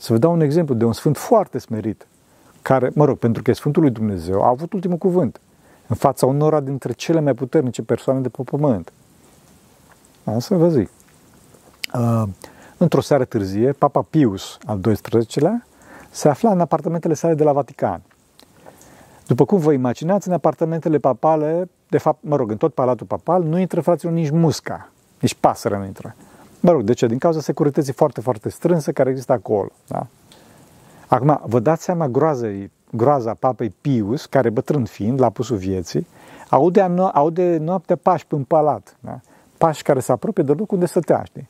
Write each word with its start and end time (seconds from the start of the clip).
Să 0.00 0.12
vă 0.12 0.18
dau 0.18 0.32
un 0.32 0.40
exemplu 0.40 0.74
de 0.74 0.84
un 0.84 0.92
sfânt 0.92 1.16
foarte 1.16 1.58
smerit, 1.58 2.06
care, 2.62 2.90
mă 2.94 3.04
rog, 3.04 3.18
pentru 3.18 3.42
că 3.42 3.50
e 3.50 3.54
Sfântul 3.54 3.82
lui 3.82 3.90
Dumnezeu, 3.90 4.42
a 4.42 4.48
avut 4.48 4.72
ultimul 4.72 4.96
cuvânt 4.96 5.40
în 5.86 5.96
fața 5.96 6.26
unora 6.26 6.60
dintre 6.60 6.92
cele 6.92 7.20
mai 7.20 7.34
puternice 7.34 7.82
persoane 7.82 8.20
de 8.20 8.28
pe 8.28 8.42
pământ. 8.42 8.92
Asta 10.24 10.56
vă 10.56 10.68
zic. 10.68 10.90
Uh, 11.94 12.22
într-o 12.76 13.00
seară 13.00 13.24
târzie, 13.24 13.72
Papa 13.72 14.06
Pius 14.10 14.58
al 14.66 14.80
XII-lea 14.80 15.66
se 16.10 16.28
afla 16.28 16.50
în 16.50 16.60
apartamentele 16.60 17.14
sale 17.14 17.34
de 17.34 17.44
la 17.44 17.52
Vatican. 17.52 18.02
După 19.26 19.44
cum 19.44 19.58
vă 19.58 19.72
imaginați, 19.72 20.28
în 20.28 20.34
apartamentele 20.34 20.98
papale, 20.98 21.68
de 21.88 21.98
fapt, 21.98 22.18
mă 22.22 22.36
rog, 22.36 22.50
în 22.50 22.56
tot 22.56 22.74
palatul 22.74 23.06
papal, 23.06 23.42
nu 23.42 23.58
intră 23.58 23.80
fraților 23.80 24.12
nici 24.12 24.30
musca, 24.30 24.90
nici 25.20 25.34
pasăre 25.34 25.78
nu 25.78 25.84
intră. 25.84 26.14
Mă 26.60 26.70
rog, 26.70 26.82
de 26.82 26.92
ce? 26.92 27.06
Din 27.06 27.18
cauza 27.18 27.40
securității 27.40 27.92
foarte, 27.92 28.20
foarte 28.20 28.48
strânse 28.48 28.92
care 28.92 29.10
există 29.10 29.32
acolo. 29.32 29.68
Da? 29.86 30.06
Acum, 31.06 31.40
vă 31.44 31.60
dați 31.60 31.82
seama 31.82 32.08
groazei, 32.08 32.70
groaza 32.90 33.34
papei 33.34 33.74
Pius, 33.80 34.26
care 34.26 34.50
bătrân 34.50 34.84
fiind, 34.84 35.20
la 35.20 35.26
apusul 35.26 35.56
vieții, 35.56 36.06
aude, 36.48 36.80
aude 37.12 37.56
noaptea 37.56 37.96
pași 37.96 38.24
în 38.28 38.44
palat. 38.44 38.96
Da? 39.00 39.20
Pași 39.58 39.82
care 39.82 40.00
se 40.00 40.12
apropie 40.12 40.42
de 40.42 40.52
locul 40.52 40.74
unde 40.74 40.86
stătea, 40.86 41.22
știi? 41.24 41.48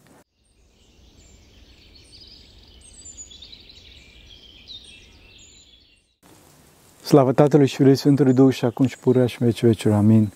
Slavă 7.02 7.32
Tatălui 7.32 7.66
și 7.66 7.76
Fiului 7.76 7.96
Sfântului 7.96 8.32
Duh 8.32 8.54
și 8.54 8.64
acum 8.64 8.86
și 8.86 8.98
purea 8.98 9.26
și 9.26 9.36
veci 9.40 9.64
veciuri. 9.64 9.94
Amin. 9.94 10.32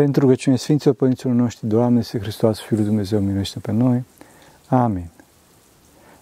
Pentru 0.00 0.26
că 0.26 0.34
cine 0.34 0.56
Sfinților 0.56 0.94
Părinților 0.94 1.34
noștri, 1.34 1.68
Doamne, 1.68 1.98
Este 1.98 2.18
Hristos, 2.18 2.60
Fiul 2.60 2.84
Dumnezeu, 2.84 3.20
miluiește 3.20 3.58
pe 3.58 3.72
noi. 3.72 4.04
Amin. 4.68 5.10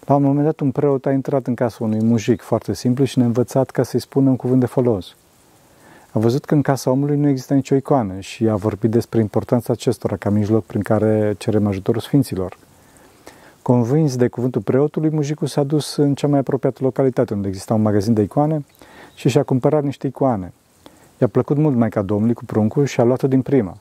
La 0.05 0.15
un 0.15 0.23
moment 0.23 0.45
dat, 0.45 0.61
un 0.61 0.71
preot 0.71 1.07
a 1.07 1.13
intrat 1.13 1.47
în 1.47 1.55
casa 1.55 1.77
unui 1.81 2.03
mujic 2.03 2.43
foarte 2.43 2.75
simplu 2.75 3.05
și 3.05 3.19
ne-a 3.19 3.27
învățat 3.27 3.71
ca 3.71 3.83
să-i 3.83 4.01
spună 4.01 4.29
un 4.29 4.37
cuvânt 4.37 4.61
de 4.61 4.67
folos. 4.67 5.17
A 6.13 6.19
văzut 6.19 6.45
că 6.45 6.55
în 6.55 6.63
casa 6.63 6.91
omului 6.91 7.17
nu 7.17 7.29
există 7.29 7.55
nicio 7.55 7.75
icoană 7.75 8.21
și 8.21 8.49
a 8.49 8.57
vorbit 8.57 8.91
despre 8.91 9.21
importanța 9.21 9.73
acestora 9.73 10.17
ca 10.17 10.31
mijloc 10.31 10.65
prin 10.65 10.83
care 10.83 11.35
cerem 11.39 11.67
ajutorul 11.67 12.01
Sfinților. 12.01 12.59
Convins 13.63 14.17
de 14.17 14.29
cuvântul 14.29 14.61
preotului, 14.61 15.11
mujicul 15.11 15.47
s-a 15.47 15.63
dus 15.63 15.97
în 15.97 16.15
cea 16.15 16.27
mai 16.27 16.39
apropiată 16.39 16.79
localitate 16.83 17.35
unde 17.35 17.49
exista 17.49 17.75
un 17.75 17.83
magazin 17.83 18.15
de 18.15 18.23
icoane 18.23 18.65
și 19.15 19.29
și-a 19.29 19.43
cumpărat 19.43 19.83
niște 19.83 20.07
icoane. 20.07 20.53
I-a 21.19 21.27
plăcut 21.27 21.57
mult 21.57 21.77
mai 21.77 21.89
ca 21.89 22.03
Domnului 22.03 22.35
cu 22.35 22.45
pruncul 22.45 22.85
și 22.85 23.01
a 23.01 23.05
luat-o 23.05 23.27
din 23.27 23.43
prima, 23.43 23.77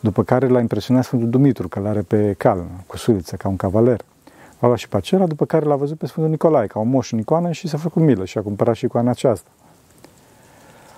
după 0.00 0.22
care 0.22 0.48
l-a 0.48 0.60
impresionat 0.60 1.04
Sfântul 1.04 1.28
Dumitru, 1.28 1.68
că 1.68 1.80
l-are 1.80 2.00
pe 2.00 2.34
cal, 2.38 2.64
cu 2.86 2.96
suliță, 2.96 3.36
ca 3.36 3.48
un 3.48 3.56
cavaler. 3.56 4.00
A 4.58 4.66
luat 4.66 4.78
și 4.78 4.88
pe 4.88 4.96
acela, 4.96 5.26
după 5.26 5.44
care 5.44 5.64
l-a 5.64 5.76
văzut 5.76 5.98
pe 5.98 6.06
Sfântul 6.06 6.30
Nicolae, 6.30 6.66
ca 6.66 6.78
un 6.78 6.88
moș 6.88 7.12
în 7.12 7.18
icoană 7.18 7.52
și 7.52 7.68
s-a 7.68 7.78
făcut 7.78 8.02
milă 8.02 8.24
și 8.24 8.38
a 8.38 8.40
cumpărat 8.40 8.74
și 8.74 8.84
icoana 8.84 9.10
aceasta. 9.10 9.48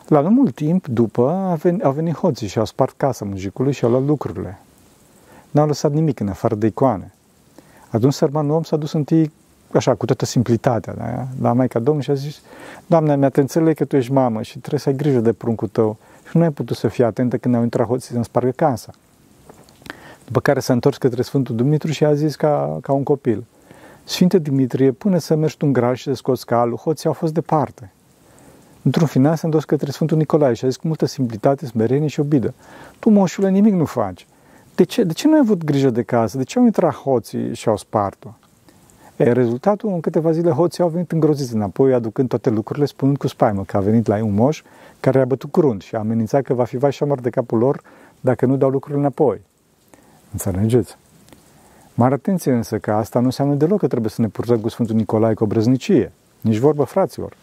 La 0.07 0.21
nu 0.21 0.31
mult 0.31 0.55
timp 0.55 0.87
după, 0.87 1.31
a 1.31 1.55
venit, 1.55 1.85
au 1.85 1.93
venit 1.93 2.15
hoții 2.15 2.47
și 2.47 2.59
au 2.59 2.65
spart 2.65 2.95
casa 2.97 3.25
mujicului 3.25 3.73
și 3.73 3.85
au 3.85 3.91
luat 3.91 4.05
lucrurile. 4.05 4.59
N-au 5.51 5.67
lăsat 5.67 5.93
nimic 5.93 6.21
în 6.21 6.29
afară 6.29 6.55
de 6.55 6.67
icoane. 6.67 7.15
Atunci 7.91 8.13
sărmanul 8.13 8.55
om 8.55 8.63
s-a 8.63 8.77
dus 8.77 8.93
întâi 8.93 9.33
așa, 9.77 9.95
cu 9.95 10.05
toată 10.05 10.25
simplitatea, 10.25 10.95
da? 10.95 11.27
la 11.41 11.53
Maica 11.53 11.79
Domnului 11.79 12.03
și 12.03 12.11
a 12.11 12.15
zis, 12.15 12.41
Doamne, 12.87 13.17
mi-a 13.17 13.29
te 13.29 13.41
înțeleg 13.41 13.77
că 13.77 13.85
Tu 13.85 13.97
ești 13.97 14.13
mamă 14.13 14.43
și 14.43 14.59
trebuie 14.59 14.81
să 14.81 14.89
ai 14.89 14.95
grijă 14.95 15.19
de 15.19 15.33
pruncul 15.33 15.69
tău. 15.69 15.97
Și 16.29 16.37
nu 16.37 16.43
ai 16.43 16.51
putut 16.51 16.77
să 16.77 16.89
fii 16.89 17.05
atentă 17.05 17.37
când 17.37 17.55
au 17.55 17.63
intrat 17.63 17.87
hoții 17.87 18.13
să-mi 18.13 18.25
spargă 18.25 18.51
casa. 18.51 18.91
După 20.25 20.41
care 20.41 20.61
s-a 20.61 20.73
întors 20.73 20.97
către 20.97 21.23
Sfântul 21.23 21.57
Dumitru 21.57 21.91
și 21.91 22.05
a 22.05 22.15
zis 22.15 22.37
ca, 22.37 22.79
ca 22.83 22.93
un 22.93 23.03
copil, 23.03 23.45
Sfinte 24.05 24.39
Dimitrie, 24.39 24.91
pune 24.91 25.19
să 25.19 25.35
mergi 25.35 25.57
tu 25.57 25.67
în 25.67 25.73
graj 25.73 25.99
și 25.99 26.05
să 26.05 26.13
scoți 26.15 26.47
calul, 26.47 26.77
hoții 26.77 27.07
au 27.07 27.13
fost 27.13 27.33
departe. 27.33 27.91
Într-un 28.83 29.07
final 29.07 29.37
s-a 29.37 29.43
întors 29.45 29.65
către 29.65 29.91
Sfântul 29.91 30.17
Nicolae 30.17 30.55
și 30.55 30.65
a 30.65 30.69
zis 30.69 30.77
cu 30.77 30.87
multă 30.87 31.07
simplitate, 31.07 31.67
smerenie 31.67 32.09
și 32.09 32.21
obidă, 32.21 32.55
Tu, 32.99 33.11
moșule, 33.11 33.51
nimic 33.51 33.73
nu 33.73 33.85
faci. 33.85 34.27
De 34.75 34.83
ce, 34.83 35.03
de 35.03 35.13
ce 35.13 35.29
nu 35.29 35.35
ai 35.35 35.41
avut 35.43 35.65
grijă 35.65 35.91
de 35.91 36.03
casă? 36.03 36.37
De 36.37 36.43
ce 36.43 36.59
au 36.59 36.65
intrat 36.65 36.95
hoții 36.95 37.55
și 37.55 37.69
au 37.69 37.77
spart-o? 37.77 38.29
E, 39.17 39.33
rezultatul, 39.33 39.93
în 39.93 40.01
câteva 40.01 40.33
zile, 40.33 40.51
hoții 40.51 40.83
au 40.83 40.89
venit 40.89 41.13
îngroziți 41.13 41.55
înapoi, 41.55 41.95
aducând 41.95 42.29
toate 42.29 42.51
lucrurile, 42.51 42.87
spunând 42.87 43.17
cu 43.17 43.27
spaimă 43.27 43.65
că 43.65 43.77
a 43.77 43.81
venit 43.81 44.07
la 44.07 44.25
un 44.25 44.35
moș 44.35 44.63
care 45.01 45.21
a 45.21 45.25
bătut 45.25 45.51
curând 45.51 45.83
și 45.83 45.95
a 45.95 45.99
amenințat 45.99 46.43
că 46.43 46.55
va 46.55 46.65
fi 46.65 46.77
vai 46.77 46.93
și 46.93 47.03
amor 47.03 47.21
de 47.21 47.31
capul 47.31 47.59
lor 47.59 47.83
dacă 48.21 48.47
nu 48.47 48.57
dau 48.57 48.71
lucrurile 48.71 49.01
înapoi. 49.01 49.41
Înțelegeți? 50.33 50.97
Mare 51.95 52.15
atenție 52.15 52.53
însă 52.53 52.79
că 52.79 52.93
asta 52.93 53.19
nu 53.19 53.25
înseamnă 53.25 53.55
deloc 53.55 53.79
că 53.79 53.87
trebuie 53.87 54.11
să 54.11 54.21
ne 54.21 54.29
purtăm 54.29 54.61
cu 54.61 54.69
Sfântul 54.69 54.95
Nicolae 54.95 55.35
cu 55.35 55.45
o 55.45 55.47
brăznicie. 55.47 56.13
Nici 56.41 56.57
vorbă, 56.57 56.85
fraților. 56.85 57.37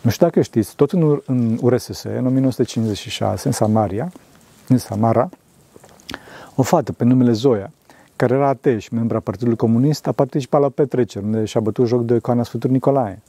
nu 0.00 0.10
știu 0.10 0.26
dacă 0.26 0.40
știți, 0.40 0.74
tot 0.74 0.92
în, 0.92 1.20
în 1.26 1.58
URSS, 1.60 2.02
în 2.02 2.26
1956, 2.26 3.46
în 3.46 3.52
Samaria, 3.52 4.12
în 4.68 4.78
Samara, 4.78 5.28
o 6.54 6.62
fată 6.62 6.92
pe 6.92 7.04
numele 7.04 7.32
Zoia, 7.32 7.70
care 8.26 8.34
era 8.34 8.48
ateu 8.48 8.78
și 8.78 8.94
membru 8.94 9.16
a 9.16 9.20
Partidului 9.20 9.56
Comunist, 9.56 10.06
a 10.06 10.12
participat 10.12 10.60
la 10.60 10.68
petreceri 10.68 11.24
unde 11.24 11.44
și-a 11.44 11.60
bătut 11.60 11.86
joc 11.86 12.04
de 12.04 12.14
icoana 12.14 12.42
Sfântului 12.42 12.74
Nicolae. 12.74 13.22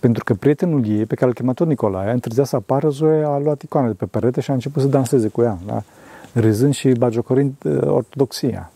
Pentru 0.00 0.24
că 0.24 0.34
prietenul 0.34 0.86
ei, 0.86 1.06
pe 1.06 1.14
care 1.14 1.26
îl 1.26 1.34
chema 1.34 1.52
tot 1.52 1.66
Nicolae, 1.66 2.12
întârzia 2.12 2.44
să 2.44 2.56
apară, 2.56 2.88
Zoe 2.88 3.24
a 3.24 3.38
luat 3.38 3.62
icoana 3.62 3.86
de 3.86 3.92
pe 3.92 4.06
perete 4.06 4.40
și 4.40 4.50
a 4.50 4.54
început 4.54 4.82
să 4.82 4.88
danseze 4.88 5.28
cu 5.28 5.42
ea, 5.42 5.58
da? 5.66 5.82
râzând 6.32 6.74
și 6.74 6.88
bagiocorind 6.88 7.54
uh, 7.64 7.82
ortodoxia. 7.82 8.70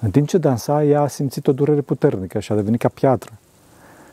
În 0.00 0.10
timp 0.10 0.28
ce 0.28 0.38
dansa, 0.38 0.84
ea 0.84 1.00
a 1.00 1.06
simțit 1.06 1.46
o 1.46 1.52
durere 1.52 1.80
puternică 1.80 2.38
și 2.38 2.52
a 2.52 2.54
devenit 2.54 2.80
ca 2.80 2.88
piatră. 2.88 3.32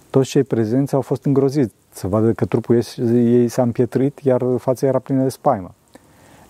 Toți 0.09 0.29
cei 0.29 0.43
prezenți 0.43 0.93
au 0.93 1.01
fost 1.01 1.25
îngroziți 1.25 1.73
să 1.91 2.07
vadă 2.07 2.31
că 2.31 2.45
trupul 2.45 2.83
ei 3.03 3.47
s-a 3.47 3.61
împietrit, 3.61 4.19
iar 4.19 4.41
fața 4.57 4.87
era 4.87 4.99
plină 4.99 5.23
de 5.23 5.29
spaimă. 5.29 5.73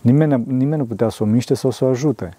Nimeni, 0.02 0.44
nimeni 0.48 0.82
nu 0.82 0.86
putea 0.86 1.10
să 1.10 1.24
o 1.24 1.26
miște 1.26 1.54
sau 1.54 1.72
să 1.72 1.86
o 1.86 1.88
ajute. 1.88 2.38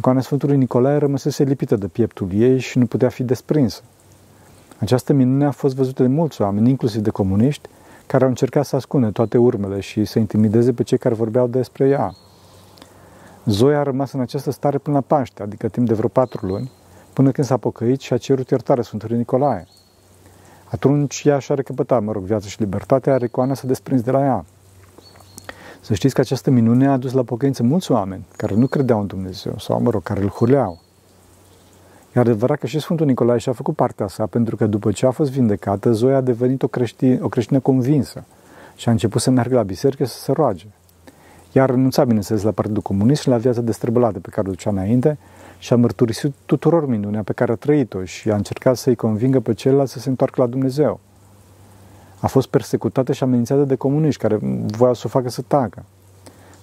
Icoana 0.00 0.20
Sfântului 0.20 0.56
Nicolae 0.56 0.96
rămăsese 0.96 1.42
lipită 1.42 1.76
de 1.76 1.86
pieptul 1.86 2.28
ei 2.32 2.58
și 2.58 2.78
nu 2.78 2.86
putea 2.86 3.08
fi 3.08 3.22
desprinsă. 3.22 3.82
Această 4.78 5.12
minune 5.12 5.44
a 5.44 5.50
fost 5.50 5.74
văzută 5.74 6.02
de 6.02 6.08
mulți 6.08 6.42
oameni, 6.42 6.70
inclusiv 6.70 7.00
de 7.00 7.10
comuniști, 7.10 7.68
care 8.06 8.22
au 8.22 8.28
încercat 8.28 8.64
să 8.64 8.76
ascunde 8.76 9.10
toate 9.10 9.38
urmele 9.38 9.80
și 9.80 10.04
să 10.04 10.18
intimideze 10.18 10.72
pe 10.72 10.82
cei 10.82 10.98
care 10.98 11.14
vorbeau 11.14 11.46
despre 11.46 11.88
ea. 11.88 12.14
Zoia 13.44 13.78
a 13.80 13.82
rămas 13.82 14.12
în 14.12 14.20
această 14.20 14.50
stare 14.50 14.78
până 14.78 14.96
la 14.96 15.16
Paște, 15.16 15.42
adică 15.42 15.68
timp 15.68 15.86
de 15.86 15.94
vreo 15.94 16.08
patru 16.08 16.46
luni, 16.46 16.70
până 17.12 17.30
când 17.30 17.46
s-a 17.46 17.56
pocăit 17.56 18.00
și 18.00 18.12
a 18.12 18.16
cerut 18.16 18.50
iertare 18.50 18.82
Sfântului 18.82 19.16
Nicolae. 19.16 19.66
Atunci 20.64 21.22
ea 21.24 21.38
și-a 21.38 21.54
recăpătat, 21.54 22.02
mă 22.02 22.12
rog, 22.12 22.22
viața 22.22 22.46
și 22.46 22.60
libertatea, 22.60 23.12
iar 23.12 23.22
icoana 23.22 23.54
s-a 23.54 23.66
desprins 23.66 24.02
de 24.02 24.10
la 24.10 24.20
ea. 24.20 24.44
Să 25.80 25.94
știți 25.94 26.14
că 26.14 26.20
această 26.20 26.50
minune 26.50 26.86
a 26.86 26.92
adus 26.92 27.12
la 27.12 27.22
pocăință 27.22 27.62
mulți 27.62 27.92
oameni 27.92 28.26
care 28.36 28.54
nu 28.54 28.66
credeau 28.66 29.00
în 29.00 29.06
Dumnezeu 29.06 29.54
sau, 29.58 29.80
mă 29.80 29.90
rog, 29.90 30.02
care 30.02 30.20
îl 30.20 30.28
huleau. 30.28 30.80
E 32.14 32.20
adevărat 32.20 32.58
că 32.58 32.66
și 32.66 32.78
Sfântul 32.78 33.06
Nicolae 33.06 33.38
și-a 33.38 33.52
făcut 33.52 33.74
partea 33.74 34.08
sa, 34.08 34.26
pentru 34.26 34.56
că 34.56 34.66
după 34.66 34.92
ce 34.92 35.06
a 35.06 35.10
fost 35.10 35.30
vindecată, 35.30 35.92
Zoia 35.92 36.16
a 36.16 36.20
devenit 36.20 36.62
o, 36.62 36.66
creștin, 36.66 37.18
o 37.22 37.28
creștină 37.28 37.60
convinsă 37.60 38.24
și 38.76 38.88
a 38.88 38.90
început 38.92 39.20
să 39.20 39.30
meargă 39.30 39.54
la 39.54 39.62
biserică 39.62 40.04
să 40.04 40.18
se 40.18 40.32
roage. 40.32 40.66
Iar 41.52 41.68
a 41.68 41.72
renunțat, 41.72 42.04
bineînțeles, 42.04 42.42
la 42.42 42.50
Partidul 42.50 42.82
Comunist 42.82 43.22
și 43.22 43.28
la 43.28 43.36
viața 43.36 43.60
destrăbălată 43.60 44.20
pe 44.20 44.28
care 44.28 44.48
o 44.48 44.50
ducea 44.50 44.70
înainte 44.70 45.18
și 45.58 45.72
a 45.72 45.76
mărturisit 45.76 46.32
tuturor 46.46 46.86
minunea 46.86 47.22
pe 47.22 47.32
care 47.32 47.52
a 47.52 47.54
trăit-o 47.54 48.04
și 48.04 48.30
a 48.30 48.34
încercat 48.34 48.76
să-i 48.76 48.94
convingă 48.94 49.40
pe 49.40 49.54
ceilalți 49.54 49.92
să 49.92 49.98
se 49.98 50.08
întoarcă 50.08 50.40
la 50.40 50.46
Dumnezeu 50.46 51.00
a 52.20 52.26
fost 52.26 52.48
persecutată 52.48 53.12
și 53.12 53.22
amenințată 53.22 53.62
de 53.62 53.74
comuniști 53.74 54.20
care 54.20 54.38
voiau 54.66 54.94
să 54.94 55.02
o 55.04 55.08
facă 55.08 55.28
să 55.28 55.42
tacă. 55.46 55.84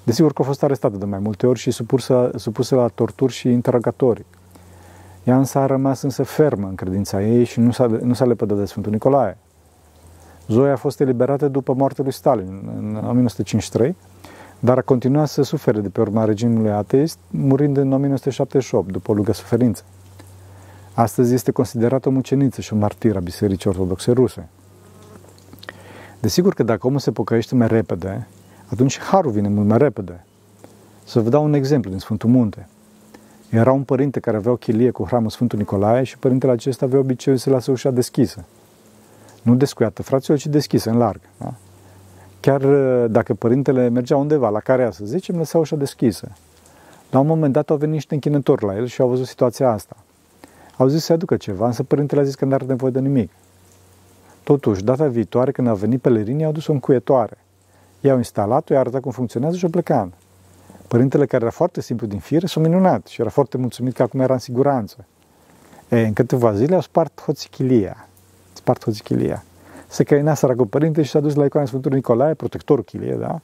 Desigur 0.03 0.33
că 0.33 0.41
a 0.41 0.45
fost 0.45 0.63
arestată 0.63 0.97
de 0.97 1.05
mai 1.05 1.19
multe 1.19 1.47
ori 1.47 1.59
și 1.59 1.71
supusă, 1.71 2.31
supusă 2.35 2.75
la 2.75 2.87
torturi 2.87 3.33
și 3.33 3.49
interogatorii. 3.51 4.25
Ea 5.23 5.37
însă 5.37 5.57
a 5.57 5.65
rămas 5.65 6.01
însă 6.01 6.23
fermă 6.23 6.67
în 6.67 6.75
credința 6.75 7.21
ei 7.21 7.43
și 7.43 7.59
nu 7.59 7.71
s-a, 7.71 7.85
nu 7.85 8.13
s-a 8.13 8.25
lepădat 8.25 8.57
de 8.57 8.65
Sfântul 8.65 8.91
Nicolae. 8.91 9.37
Zoe 10.47 10.71
a 10.71 10.75
fost 10.75 10.99
eliberată 10.99 11.47
după 11.47 11.73
moartea 11.73 12.03
lui 12.03 12.13
Stalin 12.13 12.69
în 12.77 12.95
1953, 12.95 13.95
dar 14.59 14.77
a 14.77 14.81
continuat 14.81 15.27
să 15.27 15.41
sufere 15.41 15.79
de 15.79 15.89
pe 15.89 16.01
urma 16.01 16.25
regimului 16.25 16.71
ateist, 16.71 17.17
murind 17.29 17.77
în 17.77 17.91
1978, 17.91 18.91
după 18.91 19.11
o 19.11 19.13
lungă 19.13 19.33
suferință. 19.33 19.83
Astăzi 20.93 21.33
este 21.33 21.51
considerată 21.51 22.09
o 22.09 22.11
muceniță 22.11 22.61
și 22.61 22.73
o 22.73 22.75
martiră 22.75 23.17
a 23.17 23.21
Bisericii 23.21 23.69
Ortodoxe 23.69 24.11
Ruse. 24.11 24.49
Desigur 26.27 26.53
că 26.53 26.63
dacă 26.63 26.87
omul 26.87 26.99
se 26.99 27.11
pocăiește 27.11 27.55
mai 27.55 27.67
repede, 27.67 28.27
atunci 28.65 28.99
harul 28.99 29.31
vine 29.31 29.47
mult 29.47 29.67
mai 29.67 29.77
repede. 29.77 30.25
Să 31.03 31.19
vă 31.19 31.29
dau 31.29 31.43
un 31.43 31.53
exemplu 31.53 31.89
din 31.89 31.99
Sfântul 31.99 32.29
Munte. 32.29 32.67
Era 33.49 33.71
un 33.71 33.83
părinte 33.83 34.19
care 34.19 34.37
avea 34.37 34.51
o 34.51 34.55
chilie 34.55 34.91
cu 34.91 35.05
hramul 35.05 35.29
Sfântul 35.29 35.59
Nicolae 35.59 36.03
și 36.03 36.17
părintele 36.17 36.51
acesta 36.51 36.85
avea 36.85 36.99
obiceiul 36.99 37.39
să 37.39 37.49
lasă 37.49 37.71
ușa 37.71 37.91
deschisă. 37.91 38.45
Nu 39.41 39.55
descuiată, 39.55 40.03
fraților, 40.03 40.37
ci 40.37 40.47
deschisă, 40.47 40.89
în 40.89 40.97
larg. 40.97 41.19
Da? 41.37 41.53
Chiar 42.39 42.61
uh, 42.61 43.11
dacă 43.11 43.33
părintele 43.33 43.89
mergea 43.89 44.17
undeva, 44.17 44.49
la 44.49 44.59
care 44.59 44.89
să 44.91 45.05
zicem, 45.05 45.37
lăsa 45.37 45.57
ușa 45.57 45.75
deschisă. 45.75 46.27
La 47.11 47.19
un 47.19 47.27
moment 47.27 47.53
dat 47.53 47.69
au 47.69 47.77
venit 47.77 47.93
niște 47.93 48.13
închinători 48.13 48.65
la 48.65 48.75
el 48.75 48.85
și 48.85 49.01
au 49.01 49.07
văzut 49.07 49.25
situația 49.25 49.71
asta. 49.71 49.95
Au 50.77 50.87
zis 50.87 51.03
să 51.03 51.13
aducă 51.13 51.37
ceva, 51.37 51.65
însă 51.65 51.83
părintele 51.83 52.21
a 52.21 52.23
zis 52.23 52.35
că 52.35 52.45
n-are 52.45 52.65
nevoie 52.65 52.91
de 52.91 52.99
nimic. 52.99 53.29
Totuși, 54.47 54.83
data 54.83 55.07
viitoare, 55.07 55.51
când 55.51 55.67
au 55.67 55.75
venit 55.75 56.01
pelerinii, 56.01 56.45
au 56.45 56.51
dus 56.51 56.67
o 56.67 56.71
încuietoare. 56.71 57.37
I-au 58.01 58.17
instalat-o, 58.17 58.73
i-a 58.73 58.79
arătat 58.79 59.01
cum 59.01 59.11
funcționează 59.11 59.57
și 59.57 59.63
au 59.63 59.69
plecat. 59.69 60.07
Părintele, 60.87 61.25
care 61.25 61.43
era 61.43 61.51
foarte 61.51 61.81
simplu 61.81 62.07
din 62.07 62.19
fire, 62.19 62.45
s-a 62.45 62.59
minunat 62.59 63.07
și 63.07 63.21
era 63.21 63.29
foarte 63.29 63.57
mulțumit 63.57 63.93
că 63.93 64.01
acum 64.01 64.19
era 64.19 64.33
în 64.33 64.39
siguranță. 64.39 65.05
E, 65.89 66.05
în 66.05 66.13
câteva 66.13 66.53
zile 66.53 66.75
au 66.75 66.81
spart 66.81 67.21
hoțichilia. 67.21 68.07
Spart 68.53 68.83
hoțichilia. 68.83 69.43
Se 69.87 70.03
căina 70.03 70.33
săracul 70.33 70.65
părinte 70.65 71.01
și 71.01 71.09
s-a 71.09 71.19
dus 71.19 71.35
la 71.35 71.45
icoana 71.45 71.67
Sfântului 71.67 71.97
Nicolae, 71.97 72.33
protectorul 72.33 72.83
chilie, 72.83 73.15
da? 73.19 73.39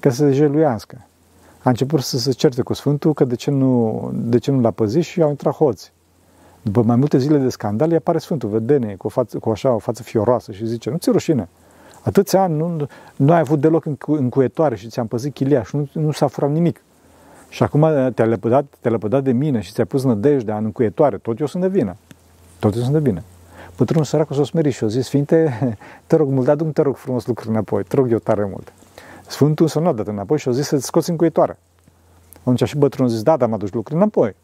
Ca 0.00 0.10
să 0.10 0.16
se 0.16 0.32
jeluiască. 0.32 1.06
A 1.62 1.68
început 1.68 2.00
să 2.00 2.18
se 2.18 2.32
certe 2.32 2.62
cu 2.62 2.72
Sfântul 2.72 3.14
că 3.14 3.24
de 3.24 3.34
ce 3.34 3.50
nu, 3.50 4.10
de 4.14 4.38
ce 4.38 4.50
nu 4.50 4.60
l-a 4.60 4.70
păzit 4.70 5.04
și 5.04 5.22
au 5.22 5.28
intrat 5.28 5.54
hoți. 5.54 5.92
După 6.64 6.82
mai 6.82 6.96
multe 6.96 7.18
zile 7.18 7.38
de 7.38 7.48
scandal, 7.48 7.90
îi 7.90 7.96
apare 7.96 8.18
Sfântul, 8.18 8.48
vedene, 8.48 8.94
cu, 8.94 9.06
o 9.06 9.10
față, 9.10 9.38
cu 9.38 9.50
așa 9.50 9.70
o 9.70 9.78
față 9.78 10.02
fioroasă 10.02 10.52
și 10.52 10.66
zice, 10.66 10.90
nu 10.90 10.96
ți 10.96 11.10
rușine. 11.10 11.48
Atâția 12.02 12.42
ani 12.42 12.56
nu, 12.56 12.86
nu 13.16 13.32
ai 13.32 13.38
avut 13.38 13.60
deloc 13.60 13.84
încuietoare 14.06 14.76
și 14.76 14.88
ți-am 14.88 15.06
păzit 15.06 15.34
chiliaș 15.34 15.68
și 15.68 15.76
nu, 15.76 15.88
nu 15.92 16.12
s-a 16.12 16.26
furat 16.26 16.50
nimic. 16.50 16.82
Și 17.48 17.62
acum 17.62 18.12
te-ai 18.14 18.28
lepădat, 18.28 18.64
te 18.80 18.88
lepădat 18.88 19.22
de 19.22 19.32
mine 19.32 19.60
și 19.60 19.72
ți-ai 19.72 19.86
pus 19.86 20.04
nădejdea 20.04 20.56
în 20.56 20.64
încuietoare. 20.64 21.16
Tot 21.16 21.38
eu 21.38 21.46
sunt 21.46 21.62
de 21.62 21.68
vină. 21.68 21.96
Tot 22.58 22.74
eu 22.74 22.80
sunt 22.80 22.92
de 22.92 22.98
vină. 22.98 23.22
Bătrânul 23.76 24.04
săracul 24.04 24.36
s-a 24.36 24.44
smerit 24.44 24.72
și 24.72 24.84
a 24.84 24.86
zis, 24.86 25.06
Sfinte, 25.06 25.58
te 26.06 26.16
rog 26.16 26.28
mult, 26.28 26.46
dar 26.46 26.56
te 26.56 26.82
rog 26.82 26.96
frumos 26.96 27.26
lucruri 27.26 27.50
înapoi, 27.50 27.82
te 27.82 27.96
rog 27.96 28.10
eu 28.10 28.18
tare 28.18 28.44
mult. 28.44 28.72
Sfântul 29.26 29.68
s-a 29.68 29.92
dat 29.92 30.06
înapoi 30.06 30.38
și 30.38 30.48
a 30.48 30.52
zis 30.52 30.66
să-ți 30.66 30.84
scoți 30.84 31.10
încuietoare. 31.10 31.58
Atunci 32.40 32.64
și 32.64 32.76
bătrânul 32.76 33.10
a 33.10 33.14
zis, 33.14 33.22
da, 33.22 33.36
dar 33.36 33.48
mă 33.48 33.56
duci 33.56 33.72
lucruri 33.72 34.00
înapoi. 34.00 34.34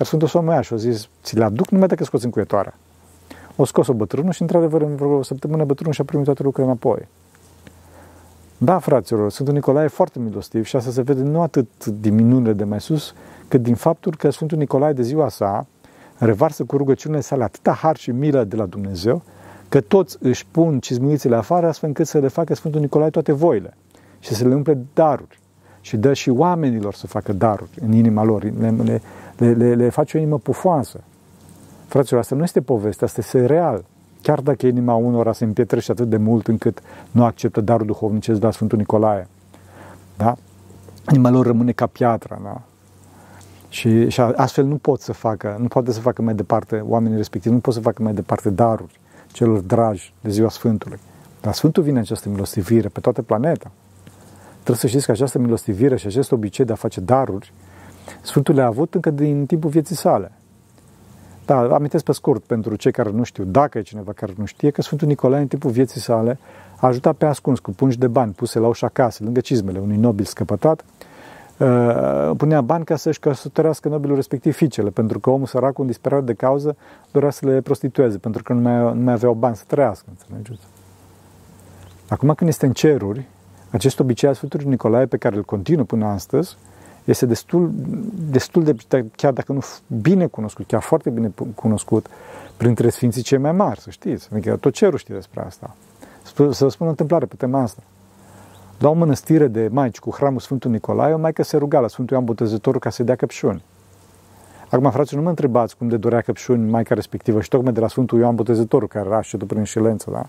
Iar 0.00 0.08
Sfântul 0.08 0.28
s-a 0.28 0.40
mai 0.40 0.62
și 0.62 0.72
a 0.72 0.76
zis, 0.76 1.08
ți 1.22 1.36
le 1.36 1.44
aduc 1.44 1.68
numai 1.68 1.88
dacă 1.88 2.04
scoți 2.04 2.24
încuietoarea. 2.24 2.74
O 3.56 3.64
scos-o 3.64 3.92
bătrânul 3.92 4.32
și, 4.32 4.42
într-adevăr, 4.42 4.82
în 4.82 4.96
vreo 4.96 5.22
săptămână 5.22 5.64
bătrânul 5.64 5.92
și-a 5.92 6.04
primit 6.04 6.24
toate 6.24 6.42
lucrurile 6.42 6.72
înapoi. 6.72 7.08
Da, 8.58 8.78
fraților, 8.78 9.30
Sfântul 9.30 9.54
Nicolae 9.54 9.84
e 9.84 9.88
foarte 9.88 10.18
milostiv 10.18 10.64
și 10.64 10.76
asta 10.76 10.90
se 10.90 11.02
vede 11.02 11.22
nu 11.22 11.42
atât 11.42 11.86
din 11.86 12.14
minunile 12.14 12.52
de 12.52 12.64
mai 12.64 12.80
sus, 12.80 13.14
cât 13.48 13.62
din 13.62 13.74
faptul 13.74 14.16
că 14.16 14.30
Sfântul 14.30 14.58
Nicolae 14.58 14.92
de 14.92 15.02
ziua 15.02 15.28
sa 15.28 15.66
revarsă 16.18 16.64
cu 16.64 16.76
rugăciunile 16.76 17.20
sale 17.20 17.44
atâta 17.44 17.72
har 17.72 17.96
și 17.96 18.10
milă 18.10 18.44
de 18.44 18.56
la 18.56 18.66
Dumnezeu, 18.66 19.22
că 19.68 19.80
toți 19.80 20.16
își 20.20 20.46
pun 20.46 20.78
cizmuițele 20.78 21.36
afară 21.36 21.66
astfel 21.66 21.88
încât 21.88 22.06
să 22.06 22.18
le 22.18 22.28
facă 22.28 22.54
Sfântul 22.54 22.80
Nicolae 22.80 23.10
toate 23.10 23.32
voile 23.32 23.76
și 24.18 24.34
să 24.34 24.48
le 24.48 24.54
umple 24.54 24.78
daruri 24.94 25.39
și 25.80 25.96
dă 25.96 26.12
și 26.12 26.30
oamenilor 26.30 26.94
să 26.94 27.06
facă 27.06 27.32
daruri 27.32 27.70
în 27.80 27.92
inima 27.92 28.24
lor, 28.24 28.42
le, 28.42 28.70
le, 28.70 29.00
le, 29.36 29.52
le, 29.52 29.74
le 29.74 29.88
face 29.88 30.16
o 30.16 30.20
inimă 30.20 30.38
pufoasă. 30.38 31.00
Fraților, 31.86 32.20
asta 32.20 32.34
nu 32.34 32.42
este 32.42 32.60
poveste, 32.60 33.04
asta 33.04 33.20
este 33.20 33.46
real. 33.46 33.84
Chiar 34.22 34.40
dacă 34.40 34.66
inima 34.66 34.94
unora 34.94 35.32
se 35.32 35.44
împietrește 35.44 35.92
atât 35.92 36.08
de 36.08 36.16
mult 36.16 36.46
încât 36.48 36.82
nu 37.10 37.24
acceptă 37.24 37.60
darul 37.60 37.86
duhovnicesc 37.86 38.40
de 38.40 38.46
la 38.46 38.52
Sfântul 38.52 38.78
Nicolae. 38.78 39.28
Da? 40.16 40.36
Inima 41.10 41.30
lor 41.30 41.46
rămâne 41.46 41.72
ca 41.72 41.86
piatra. 41.86 42.38
Da? 42.42 42.60
Și, 43.68 44.08
și 44.08 44.20
astfel 44.20 44.64
nu 44.64 44.76
pot 44.76 45.00
să 45.00 45.12
facă, 45.12 45.56
nu 45.60 45.66
poate 45.66 45.92
să 45.92 46.00
facă 46.00 46.22
mai 46.22 46.34
departe, 46.34 46.84
oamenii 46.88 47.16
respectivi 47.16 47.54
nu 47.54 47.60
pot 47.60 47.74
să 47.74 47.80
facă 47.80 48.02
mai 48.02 48.12
departe 48.12 48.50
daruri 48.50 49.00
celor 49.32 49.58
dragi 49.58 50.14
de 50.20 50.30
ziua 50.30 50.48
Sfântului. 50.48 50.98
Dar 51.40 51.52
Sfântul 51.52 51.82
vine 51.82 51.98
această 51.98 52.28
milostivire 52.28 52.88
pe 52.88 53.00
toată 53.00 53.22
planeta. 53.22 53.70
Trebuie 54.62 54.76
să 54.76 54.86
știți 54.86 55.04
că 55.06 55.10
această 55.10 55.38
milostivire 55.38 55.96
și 55.96 56.06
acest 56.06 56.32
obicei 56.32 56.64
de 56.64 56.72
a 56.72 56.76
face 56.76 57.00
daruri, 57.00 57.52
Sfântul 58.20 58.54
le-a 58.54 58.66
avut 58.66 58.94
încă 58.94 59.10
din 59.10 59.46
timpul 59.46 59.70
vieții 59.70 59.96
sale. 59.96 60.32
Da, 61.44 61.58
amintesc 61.58 62.04
pe 62.04 62.12
scurt 62.12 62.42
pentru 62.42 62.76
cei 62.76 62.92
care 62.92 63.10
nu 63.10 63.22
știu, 63.22 63.44
dacă 63.44 63.78
e 63.78 63.82
cineva 63.82 64.12
care 64.12 64.32
nu 64.36 64.44
știe, 64.44 64.70
că 64.70 64.82
Sfântul 64.82 65.08
Nicolae 65.08 65.40
în 65.40 65.46
timpul 65.46 65.70
vieții 65.70 66.00
sale 66.00 66.38
a 66.76 66.86
ajutat 66.86 67.16
pe 67.16 67.26
ascuns 67.26 67.58
cu 67.58 67.70
pungi 67.70 67.98
de 67.98 68.06
bani 68.06 68.32
puse 68.32 68.58
la 68.58 68.66
ușa 68.66 68.88
casei, 68.88 69.24
lângă 69.24 69.40
cizmele 69.40 69.78
unui 69.78 69.96
nobil 69.96 70.24
scăpătat, 70.24 70.84
uh, 71.58 72.30
punea 72.36 72.60
bani 72.60 72.84
ca 72.84 72.96
să-și 72.96 73.18
căsătorească 73.18 73.88
nobilul 73.88 74.16
respectiv 74.16 74.54
fiicele, 74.54 74.90
pentru 74.90 75.18
că 75.18 75.30
omul 75.30 75.46
sărac, 75.46 75.78
un 75.78 75.86
disperat 75.86 76.24
de 76.24 76.34
cauză, 76.34 76.76
dorea 77.10 77.30
să 77.30 77.46
le 77.46 77.60
prostitueze, 77.60 78.18
pentru 78.18 78.42
că 78.42 78.52
nu 78.52 78.60
mai, 78.60 78.94
nu 78.94 79.02
mai 79.02 79.12
aveau 79.12 79.32
bani 79.34 79.56
să 79.56 79.64
trăiască, 79.66 80.06
înțelegeți? 80.08 80.66
Acum 82.08 82.34
când 82.34 82.50
este 82.50 82.66
în 82.66 82.72
ceruri, 82.72 83.28
acest 83.70 84.00
obicei 84.00 84.28
al 84.28 84.34
Sfântului 84.34 84.66
Nicolae, 84.66 85.06
pe 85.06 85.16
care 85.16 85.36
îl 85.36 85.42
continuă 85.42 85.84
până 85.84 86.06
astăzi, 86.06 86.56
este 87.04 87.26
destul, 87.26 87.70
destul 88.30 88.62
de, 88.64 89.04
chiar 89.16 89.32
dacă 89.32 89.52
nu 89.52 89.60
bine 90.00 90.26
cunoscut, 90.26 90.66
chiar 90.66 90.80
foarte 90.80 91.10
bine 91.10 91.32
cunoscut, 91.54 92.06
printre 92.56 92.90
sfinții 92.90 93.22
cei 93.22 93.38
mai 93.38 93.52
mari, 93.52 93.80
să 93.80 93.90
știți. 93.90 94.28
Adică 94.32 94.56
tot 94.56 94.72
cerul 94.72 94.98
știe 94.98 95.14
despre 95.14 95.40
asta. 95.40 95.76
Să 96.50 96.64
vă 96.64 96.68
spun 96.68 96.86
o 96.86 96.90
întâmplare 96.90 97.26
pe 97.26 97.34
tema 97.34 97.60
asta. 97.60 97.82
La 98.78 98.88
o 98.88 98.92
mănăstire 98.92 99.46
de 99.46 99.68
maici 99.72 99.98
cu 99.98 100.10
hramul 100.10 100.40
Sfântul 100.40 100.70
Nicolae, 100.70 101.12
o 101.12 101.18
maică 101.18 101.42
se 101.42 101.56
ruga 101.56 101.80
la 101.80 101.88
Sfântul 101.88 102.16
Ioan 102.16 102.26
Botezătorul 102.26 102.80
ca 102.80 102.90
să 102.90 103.02
dea 103.02 103.16
căpșuni. 103.16 103.62
Acum, 104.70 104.90
frații, 104.90 105.16
nu 105.16 105.22
mă 105.22 105.28
întrebați 105.28 105.76
cum 105.76 105.88
de 105.88 105.96
dorea 105.96 106.20
căpșuni 106.20 106.70
maica 106.70 106.94
respectivă 106.94 107.40
și 107.40 107.48
tocmai 107.48 107.72
de 107.72 107.80
la 107.80 107.88
Sfântul 107.88 108.18
Ioan 108.18 108.34
Botezătorul, 108.34 108.88
care 108.88 109.06
era 109.06 109.22
și 109.22 109.36
prin 109.36 109.58
înșelență, 109.58 110.10
da? 110.10 110.26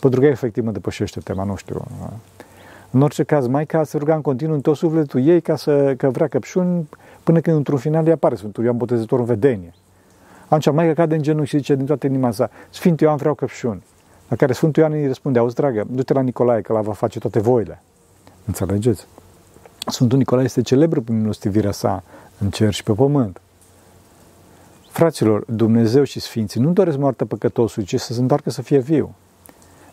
Pentru 0.00 0.20
că 0.20 0.26
efectiv 0.26 0.64
mă 0.64 0.70
depășește 0.70 1.20
tema, 1.20 1.44
nu 1.44 1.56
știu. 1.56 1.84
Da? 2.00 2.12
În 2.92 3.02
orice 3.02 3.22
caz, 3.22 3.46
Maica 3.46 3.84
se 3.84 3.98
ruga 3.98 4.14
în 4.14 4.20
continuu 4.20 4.54
în 4.54 4.60
tot 4.60 4.76
sufletul 4.76 5.26
ei 5.26 5.40
ca 5.40 5.56
să 5.56 5.94
că 5.96 6.10
vrea 6.10 6.28
căpșuni 6.28 6.88
până 7.22 7.40
când 7.40 7.56
într-un 7.56 7.78
final 7.78 8.04
îi 8.04 8.12
apare 8.12 8.34
Sfântul 8.34 8.64
Ioan 8.64 8.76
Botezător 8.76 9.18
în 9.18 9.24
vedenie. 9.24 9.74
Atunci 10.44 10.74
Maica 10.74 10.94
cade 10.94 11.14
în 11.14 11.22
genunchi 11.22 11.48
și 11.48 11.56
zice 11.56 11.74
din 11.74 11.86
toată 11.86 12.06
inima 12.06 12.30
sa, 12.30 12.50
Sfântul 12.70 13.06
Ioan 13.06 13.18
vreau 13.18 13.34
căpșuni. 13.34 13.82
La 14.28 14.36
care 14.36 14.52
Sfântul 14.52 14.82
Ioan 14.82 14.94
îi 14.94 15.06
răspunde, 15.06 15.38
auzi 15.38 15.54
dragă, 15.54 15.84
du-te 15.90 16.12
la 16.12 16.20
Nicolae 16.20 16.60
că 16.60 16.72
la 16.72 16.80
va 16.80 16.92
face 16.92 17.18
toate 17.18 17.40
voile. 17.40 17.82
Înțelegeți? 18.46 19.06
Sfântul 19.86 20.18
Nicolae 20.18 20.44
este 20.44 20.62
celebru 20.62 21.02
prin 21.02 21.20
milostivirea 21.20 21.72
sa 21.72 22.02
în 22.38 22.50
cer 22.50 22.72
și 22.72 22.82
pe 22.82 22.92
pământ. 22.92 23.40
Fraților, 24.88 25.44
Dumnezeu 25.46 26.02
și 26.02 26.20
Sfinții 26.20 26.60
nu 26.60 26.70
doresc 26.70 26.98
moartea 26.98 27.26
păcătosului, 27.26 27.88
ci 27.88 28.00
să 28.00 28.12
se 28.12 28.20
întoarcă 28.20 28.50
să 28.50 28.62
fie 28.62 28.78
viu. 28.78 29.14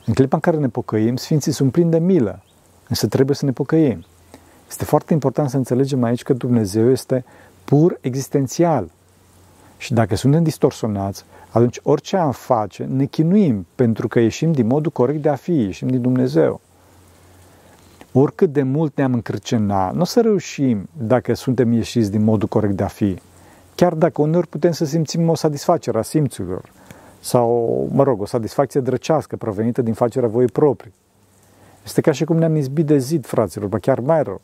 În 0.05 0.13
clipa 0.13 0.35
în 0.35 0.41
care 0.41 0.57
ne 0.57 0.67
pocăim, 0.67 1.15
Sfinții 1.15 1.51
sunt 1.51 1.71
plini 1.71 1.91
de 1.91 1.99
milă, 1.99 2.43
Însă 2.89 3.07
trebuie 3.07 3.35
să 3.35 3.45
ne 3.45 3.51
pocăim. 3.51 4.05
Este 4.69 4.85
foarte 4.85 5.13
important 5.13 5.49
să 5.49 5.57
înțelegem 5.57 6.03
aici 6.03 6.23
că 6.23 6.33
Dumnezeu 6.33 6.91
este 6.91 7.25
pur 7.63 7.97
existențial. 8.01 8.91
Și 9.77 9.93
dacă 9.93 10.15
suntem 10.15 10.43
distorsionați, 10.43 11.23
atunci 11.49 11.79
orice 11.83 12.17
am 12.17 12.31
face, 12.31 12.83
ne 12.83 13.05
chinuim, 13.05 13.65
pentru 13.75 14.07
că 14.07 14.19
ieșim 14.19 14.51
din 14.51 14.67
modul 14.67 14.91
corect 14.91 15.21
de 15.21 15.29
a 15.29 15.35
fi, 15.35 15.51
ieșim 15.51 15.87
din 15.87 16.01
Dumnezeu. 16.01 16.61
Oricât 18.11 18.51
de 18.51 18.63
mult 18.63 18.97
ne-am 18.97 19.13
încrăcenat, 19.13 19.93
nu 19.93 20.01
o 20.01 20.03
să 20.03 20.21
reușim 20.21 20.89
dacă 20.97 21.33
suntem 21.33 21.71
ieșiți 21.71 22.11
din 22.11 22.23
modul 22.23 22.47
corect 22.47 22.75
de 22.75 22.83
a 22.83 22.87
fi. 22.87 23.17
Chiar 23.75 23.93
dacă 23.93 24.21
uneori 24.21 24.47
putem 24.47 24.71
să 24.71 24.85
simțim 24.85 25.29
o 25.29 25.35
satisfacere 25.35 25.97
a 25.97 26.01
simțurilor, 26.01 26.71
sau, 27.19 27.87
mă 27.91 28.03
rog, 28.03 28.21
o 28.21 28.25
satisfacție 28.25 28.79
drăcească 28.79 29.35
provenită 29.35 29.81
din 29.81 29.93
facerea 29.93 30.29
voii 30.29 30.47
proprii. 30.47 30.93
Este 31.89 32.01
ca 32.01 32.11
și 32.11 32.25
cum 32.25 32.37
ne-am 32.37 32.55
izbit 32.55 32.85
de 32.85 32.97
zid, 32.97 33.25
fraților, 33.25 33.67
ba 33.67 33.77
chiar 33.77 33.99
mai 33.99 34.23
rău. 34.23 34.41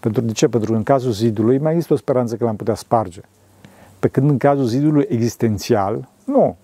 Pentru 0.00 0.20
de 0.20 0.32
ce? 0.32 0.48
Pentru 0.48 0.70
că 0.70 0.76
în 0.76 0.82
cazul 0.82 1.12
zidului 1.12 1.58
mai 1.58 1.72
există 1.72 1.92
o 1.92 1.96
speranță 1.96 2.36
că 2.36 2.44
l-am 2.44 2.56
putea 2.56 2.74
sparge. 2.74 3.20
Pe 3.98 4.08
când 4.08 4.30
în 4.30 4.38
cazul 4.38 4.64
zidului 4.64 5.06
existențial, 5.08 6.08
nu. 6.24 6.56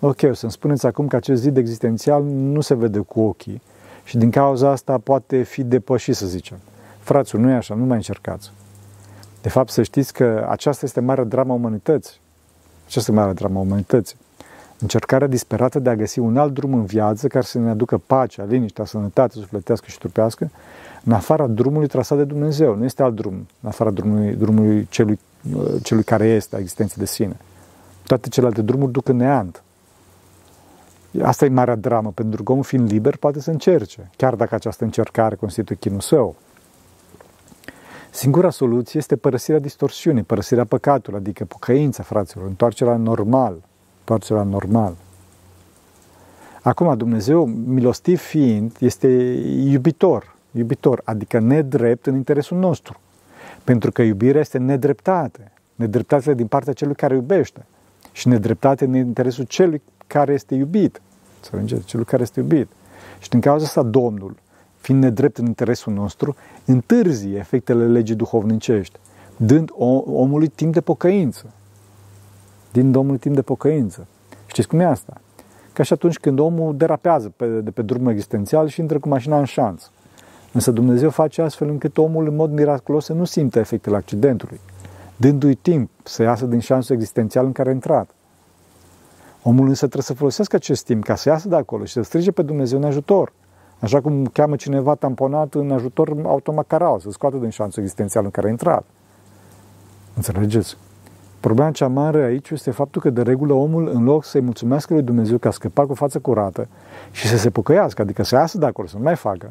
Ok, 0.00 0.22
o 0.22 0.32
să-mi 0.32 0.52
spuneți 0.52 0.86
acum 0.86 1.06
că 1.06 1.16
acest 1.16 1.42
zid 1.42 1.56
existențial 1.56 2.22
nu 2.24 2.60
se 2.60 2.74
vede 2.74 2.98
cu 2.98 3.20
ochii 3.20 3.62
și 4.04 4.16
din 4.16 4.30
cauza 4.30 4.70
asta 4.70 4.98
poate 4.98 5.42
fi 5.42 5.62
depășit, 5.64 6.14
să 6.14 6.26
zicem. 6.26 6.58
Frațul, 6.98 7.40
nu 7.40 7.50
e 7.50 7.54
așa, 7.54 7.74
nu 7.74 7.84
mai 7.84 7.96
încercați. 7.96 8.52
De 9.42 9.48
fapt, 9.48 9.70
să 9.70 9.82
știți 9.82 10.12
că 10.12 10.46
aceasta 10.48 10.86
este 10.86 11.00
marea 11.00 11.24
drama 11.24 11.54
umanității. 11.54 12.20
Aceasta 12.86 13.12
e 13.12 13.14
marea 13.14 13.32
drama 13.32 13.60
umanității. 13.60 14.16
Încercarea 14.82 15.26
disperată 15.26 15.78
de 15.78 15.90
a 15.90 15.96
găsi 15.96 16.18
un 16.18 16.36
alt 16.36 16.54
drum 16.54 16.74
în 16.74 16.84
viață 16.84 17.28
care 17.28 17.44
să 17.44 17.58
ne 17.58 17.70
aducă 17.70 17.98
pacea, 17.98 18.44
liniștea, 18.44 18.84
sănătatea 18.84 19.40
sufletească 19.40 19.86
și 19.88 19.98
trupească, 19.98 20.50
în 21.04 21.12
afara 21.12 21.46
drumului 21.46 21.88
trasat 21.88 22.18
de 22.18 22.24
Dumnezeu. 22.24 22.76
Nu 22.76 22.84
este 22.84 23.02
alt 23.02 23.14
drum, 23.14 23.34
în 23.60 23.68
afara 23.68 23.90
drumului, 23.90 24.34
drumului 24.34 24.86
celui, 24.90 25.18
celui 25.82 26.02
care 26.02 26.26
este, 26.26 26.56
a 26.56 26.58
existenței 26.58 26.96
de 26.98 27.06
sine. 27.06 27.36
Toate 28.06 28.28
celelalte 28.28 28.62
drumuri 28.62 28.92
duc 28.92 29.08
în 29.08 29.16
neant. 29.16 29.62
Asta 31.22 31.44
e 31.44 31.48
marea 31.48 31.76
dramă, 31.76 32.10
pentru 32.14 32.42
că 32.42 32.52
omul 32.52 32.64
fiind 32.64 32.90
liber 32.90 33.16
poate 33.16 33.40
să 33.40 33.50
încerce, 33.50 34.10
chiar 34.16 34.34
dacă 34.34 34.54
această 34.54 34.84
încercare 34.84 35.34
constituie 35.34 35.78
chinul 35.80 36.00
său. 36.00 36.34
Singura 38.10 38.50
soluție 38.50 38.98
este 39.00 39.16
părăsirea 39.16 39.60
distorsiunii, 39.60 40.22
părăsirea 40.22 40.64
păcatului, 40.64 41.18
adică 41.18 41.44
pocăința, 41.44 42.02
fraților, 42.02 42.46
întoarcerea 42.46 42.96
normal– 42.96 43.54
întoarcerea 44.02 44.42
normal. 44.42 44.94
Acum, 46.62 46.96
Dumnezeu, 46.96 47.44
milostiv 47.46 48.20
fiind, 48.20 48.76
este 48.78 49.08
iubitor, 49.64 50.36
iubitor, 50.50 51.00
adică 51.04 51.38
nedrept 51.38 52.06
în 52.06 52.14
interesul 52.14 52.58
nostru. 52.58 53.00
Pentru 53.64 53.92
că 53.92 54.02
iubirea 54.02 54.40
este 54.40 54.58
nedreptate, 54.58 55.52
nedreptate 55.74 56.34
din 56.34 56.46
partea 56.46 56.72
celui 56.72 56.94
care 56.94 57.14
iubește. 57.14 57.66
și 58.12 58.28
nedreptate 58.28 58.84
în 58.84 58.94
interesul 58.94 59.44
celui 59.44 59.82
care 60.06 60.32
este 60.32 60.54
iubit. 60.54 61.00
Înțelegeți? 61.36 61.84
Celui 61.84 62.04
care 62.04 62.22
este 62.22 62.40
iubit. 62.40 62.68
Și 63.18 63.28
din 63.28 63.40
cauza 63.40 63.64
asta 63.64 63.82
Domnul, 63.82 64.34
fiind 64.76 65.02
nedrept 65.02 65.38
în 65.38 65.46
interesul 65.46 65.92
nostru, 65.92 66.36
întârzie 66.64 67.38
efectele 67.38 67.86
legii 67.86 68.14
duhovnicești, 68.14 68.98
dând 69.36 69.70
omului 70.06 70.48
timp 70.48 70.72
de 70.72 70.80
pocăință. 70.80 71.46
Din 72.72 72.92
Domnul 72.92 73.18
timp 73.18 73.34
de 73.34 73.42
pocăință. 73.42 74.06
Știți 74.46 74.68
cum 74.68 74.80
e 74.80 74.84
asta? 74.84 75.20
Ca 75.72 75.82
și 75.82 75.92
atunci 75.92 76.18
când 76.18 76.38
omul 76.38 76.76
derapează 76.76 77.32
pe, 77.36 77.46
de 77.46 77.70
pe 77.70 77.82
drumul 77.82 78.10
existențial 78.10 78.68
și 78.68 78.80
intră 78.80 78.98
cu 78.98 79.08
mașina 79.08 79.38
în 79.38 79.44
șanț. 79.44 79.90
Însă 80.52 80.70
Dumnezeu 80.70 81.10
face 81.10 81.42
astfel 81.42 81.68
încât 81.68 81.98
omul 81.98 82.28
în 82.28 82.36
mod 82.36 82.52
miraculos 82.52 83.04
să 83.04 83.12
nu 83.12 83.24
simtă 83.24 83.58
efectele 83.58 83.96
accidentului, 83.96 84.60
dându-i 85.16 85.54
timp 85.54 85.90
să 86.02 86.22
iasă 86.22 86.46
din 86.46 86.58
șansul 86.58 86.94
existențial 86.94 87.44
în 87.44 87.52
care 87.52 87.68
a 87.68 87.72
intrat. 87.72 88.10
Omul 89.42 89.66
însă 89.66 89.80
trebuie 89.80 90.02
să 90.02 90.14
folosească 90.14 90.56
acest 90.56 90.84
timp 90.84 91.04
ca 91.04 91.14
să 91.14 91.28
iasă 91.28 91.48
de 91.48 91.56
acolo 91.56 91.84
și 91.84 91.92
să 91.92 92.02
strige 92.02 92.30
pe 92.30 92.42
Dumnezeu 92.42 92.78
în 92.78 92.84
ajutor. 92.84 93.32
Așa 93.78 94.00
cum 94.00 94.26
cheamă 94.26 94.56
cineva 94.56 94.94
tamponat 94.94 95.54
în 95.54 95.70
ajutor 95.70 96.16
automacaral, 96.24 97.00
să 97.00 97.10
scoată 97.10 97.36
din 97.36 97.50
șansul 97.50 97.82
existențial 97.82 98.24
în 98.24 98.30
care 98.30 98.46
a 98.46 98.50
intrat. 98.50 98.84
Înțelegeți? 100.16 100.76
Problema 101.42 101.70
cea 101.70 101.88
mare 101.88 102.24
aici 102.24 102.50
este 102.50 102.70
faptul 102.70 103.00
că 103.00 103.10
de 103.10 103.22
regulă 103.22 103.52
omul, 103.52 103.90
în 103.94 104.04
loc 104.04 104.24
să-i 104.24 104.40
mulțumească 104.40 104.92
lui 104.92 105.02
Dumnezeu 105.02 105.38
că 105.38 105.48
a 105.48 105.50
scăpat 105.50 105.86
cu 105.86 105.94
față 105.94 106.18
curată 106.18 106.68
și 107.10 107.26
să 107.26 107.36
se 107.36 107.50
pocăiască, 107.50 108.02
adică 108.02 108.22
să 108.22 108.34
iasă 108.34 108.58
de 108.58 108.66
acolo, 108.66 108.88
să 108.88 108.96
nu 108.96 109.02
mai 109.02 109.16
facă, 109.16 109.50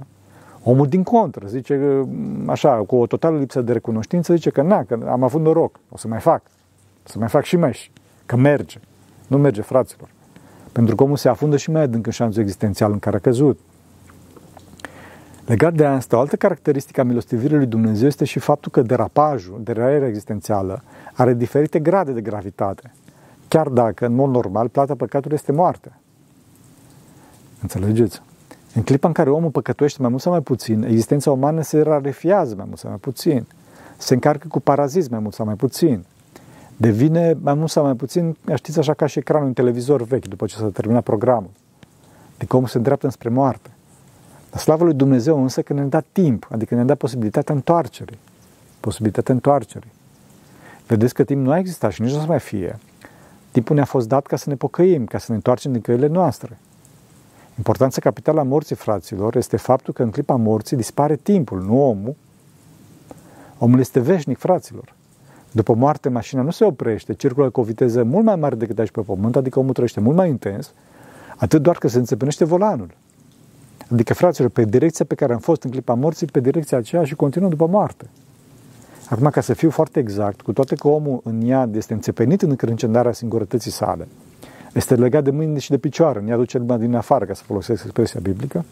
omul 0.64 0.88
din 0.88 1.04
contră 1.04 1.48
zice, 1.48 2.06
așa, 2.46 2.76
cu 2.76 2.96
o 2.96 3.06
totală 3.06 3.38
lipsă 3.38 3.62
de 3.62 3.74
recunoștință, 3.74 4.34
zice 4.34 4.50
că 4.50 4.62
na, 4.62 4.84
că 4.84 4.98
am 5.10 5.24
avut 5.24 5.42
noroc, 5.42 5.80
o 5.90 5.98
să 5.98 6.08
mai 6.08 6.20
fac, 6.20 6.42
o 7.06 7.10
să 7.10 7.20
mai 7.20 7.28
fac 7.28 7.44
și 7.44 7.56
mai 7.56 7.92
că 8.26 8.36
merge. 8.36 8.80
Nu 9.28 9.38
merge, 9.38 9.62
fraților. 9.62 10.10
Pentru 10.72 10.96
că 10.96 11.04
omul 11.04 11.18
se 11.18 11.30
afundă 11.30 11.58
și 11.58 11.72
mai 11.72 11.82
adânc 11.82 12.06
în 12.06 12.12
șanțul 12.12 12.42
existențial 12.42 12.92
în 12.92 13.00
care 13.00 13.16
a 13.16 13.20
căzut. 13.20 13.60
Legat 15.52 15.74
de 15.74 15.86
asta, 15.86 16.18
o 16.18 16.20
altă 16.20 16.36
caracteristică 16.36 17.02
a 17.02 17.04
milostivirii 17.04 17.58
lui 17.58 17.66
Dumnezeu 17.66 18.08
este 18.08 18.26
și 18.26 18.40
faptul 18.40 18.72
că 18.72 18.82
derapajul, 18.82 19.62
derairea 19.64 20.08
existențială, 20.08 20.84
are 21.14 21.34
diferite 21.34 21.80
grade 21.80 22.12
de 22.12 22.22
gravitate. 22.22 22.94
Chiar 23.48 23.68
dacă, 23.68 24.06
în 24.06 24.16
mod 24.16 24.30
normal, 24.30 24.70
plata 24.70 24.96
păcatului 24.96 25.36
este 25.36 25.52
moarte. 25.52 25.92
Înțelegeți? 27.62 28.22
În 28.74 28.82
clipa 28.82 29.08
în 29.08 29.14
care 29.14 29.30
omul 29.30 29.50
păcătuiește 29.50 30.02
mai 30.02 30.10
mult 30.10 30.22
sau 30.22 30.32
mai 30.32 30.42
puțin, 30.42 30.84
existența 30.84 31.32
umană 31.32 31.62
se 31.62 31.82
rarefiază 31.82 32.56
mai 32.56 32.66
mult 32.68 32.80
sau 32.80 32.90
mai 32.90 33.00
puțin. 33.00 33.48
Se 33.98 34.14
încarcă 34.14 34.48
cu 34.48 34.60
parazism 34.60 35.12
mai 35.12 35.20
mult 35.20 35.34
sau 35.34 35.46
mai 35.46 35.56
puțin. 35.56 36.06
Devine 36.78 37.38
mai 37.42 37.54
mult 37.54 37.70
sau 37.70 37.84
mai 37.84 37.96
puțin, 37.96 38.38
știți 38.56 38.80
așa 38.80 38.94
ca 38.94 39.06
și 39.06 39.20
ecranul 39.20 39.48
în 39.48 39.54
televizor 39.54 40.04
vechi, 40.04 40.28
după 40.28 40.46
ce 40.46 40.56
s-a 40.56 40.70
terminat 40.74 41.04
programul. 41.04 41.52
Adică 42.36 42.56
omul 42.56 42.68
se 42.68 42.78
îndreaptă 42.78 43.06
înspre 43.06 43.30
moarte. 43.30 43.71
La 44.52 44.58
slavă 44.58 44.84
lui 44.84 44.94
Dumnezeu 44.94 45.42
însă 45.42 45.62
că 45.62 45.74
ne-a 45.74 45.84
dat 45.84 46.06
timp, 46.12 46.48
adică 46.52 46.76
ne-a 46.76 46.84
dat 46.84 46.98
posibilitatea 46.98 47.56
întoarcerii. 47.56 48.18
Posibilitatea 48.80 49.34
întoarcerii. 49.34 49.92
Vedeți 50.88 51.14
că 51.14 51.24
timp 51.24 51.46
nu 51.46 51.52
a 51.52 51.58
existat 51.58 51.92
și 51.92 52.02
nici 52.02 52.12
nu 52.12 52.18
o 52.18 52.20
să 52.22 52.28
mai 52.28 52.40
fie. 52.40 52.80
Timpul 53.52 53.76
ne-a 53.76 53.86
fost 53.86 54.08
dat 54.08 54.26
ca 54.26 54.36
să 54.36 54.50
ne 54.50 54.56
pocăim, 54.56 55.06
ca 55.06 55.18
să 55.18 55.26
ne 55.30 55.36
întoarcem 55.36 55.72
din 55.72 55.82
căile 55.82 56.08
noastre. 56.08 56.58
Importanța 57.58 58.02
capitală 58.02 58.40
a 58.40 58.44
morții, 58.44 58.76
fraților, 58.76 59.36
este 59.36 59.58
faptul 59.58 59.94
că 59.94 60.04
în 60.04 60.10
clipa 60.10 60.36
morții 60.36 60.78
dispare 60.78 61.16
timpul, 61.16 61.62
nu 61.62 61.88
omul. 61.88 62.16
Omul 63.58 63.80
este 63.80 64.00
veșnic, 64.00 64.38
fraților. 64.38 64.94
După 65.52 65.74
moarte, 65.74 66.10
mașina 66.10 66.42
nu 66.42 66.52
se 66.52 66.64
oprește, 66.64 67.14
circulă 67.14 67.50
cu 67.50 67.60
o 67.60 67.64
viteză 67.64 68.04
mult 68.04 68.26
mai 68.26 68.36
mare 68.36 68.56
decât 68.56 68.80
aici 68.80 68.92
pe 68.92 69.02
pământ, 69.02 69.36
adică 69.36 69.60
omul 69.60 69.74
trăiește 69.74 70.00
mult 70.00 70.16
mai 70.16 70.30
intens, 70.30 70.74
atât 71.38 71.62
doar 71.62 71.78
că 71.78 71.88
se 71.88 71.98
înțepenește 71.98 72.46
volanul. 72.46 72.90
Adică, 73.92 74.14
fraților, 74.14 74.50
pe 74.50 74.66
direcția 74.66 75.06
pe 75.06 75.16
care 75.16 75.34
am 75.34 75.40
fost 75.40 75.64
în 75.64 75.72
clipa 75.72 75.94
morții, 75.94 76.28
pe 76.28 76.40
direcția 76.40 76.78
aceea 76.78 77.04
și 77.04 77.16
continuă 77.16 77.50
după 77.50 77.68
moarte. 77.68 78.06
Acum, 79.10 79.30
ca 79.30 79.42
să 79.42 79.54
fiu 79.54 79.70
foarte 79.70 80.00
exact, 80.00 80.42
cu 80.42 80.54
toate 80.54 80.76
că 80.76 80.88
omul 80.88 81.22
în 81.24 81.42
iad 81.42 81.76
este 81.76 81.94
înțepenit 81.94 82.42
în 82.42 82.50
încrâncendarea 82.50 83.12
singurătății 83.12 83.72
sale, 83.72 84.08
este 84.74 84.96
legat 84.96 85.24
de 85.24 85.32
mâini 85.32 85.60
și 85.60 85.70
de 85.70 85.78
picioare, 85.78 86.20
în 86.20 86.28
iadul 86.28 86.46
cel 86.46 86.78
din 86.80 86.96
afară, 86.96 87.26
ca 87.26 87.34
să 87.34 87.44
folosesc 87.44 87.84
expresia 87.84 88.20
biblică, 88.24 88.66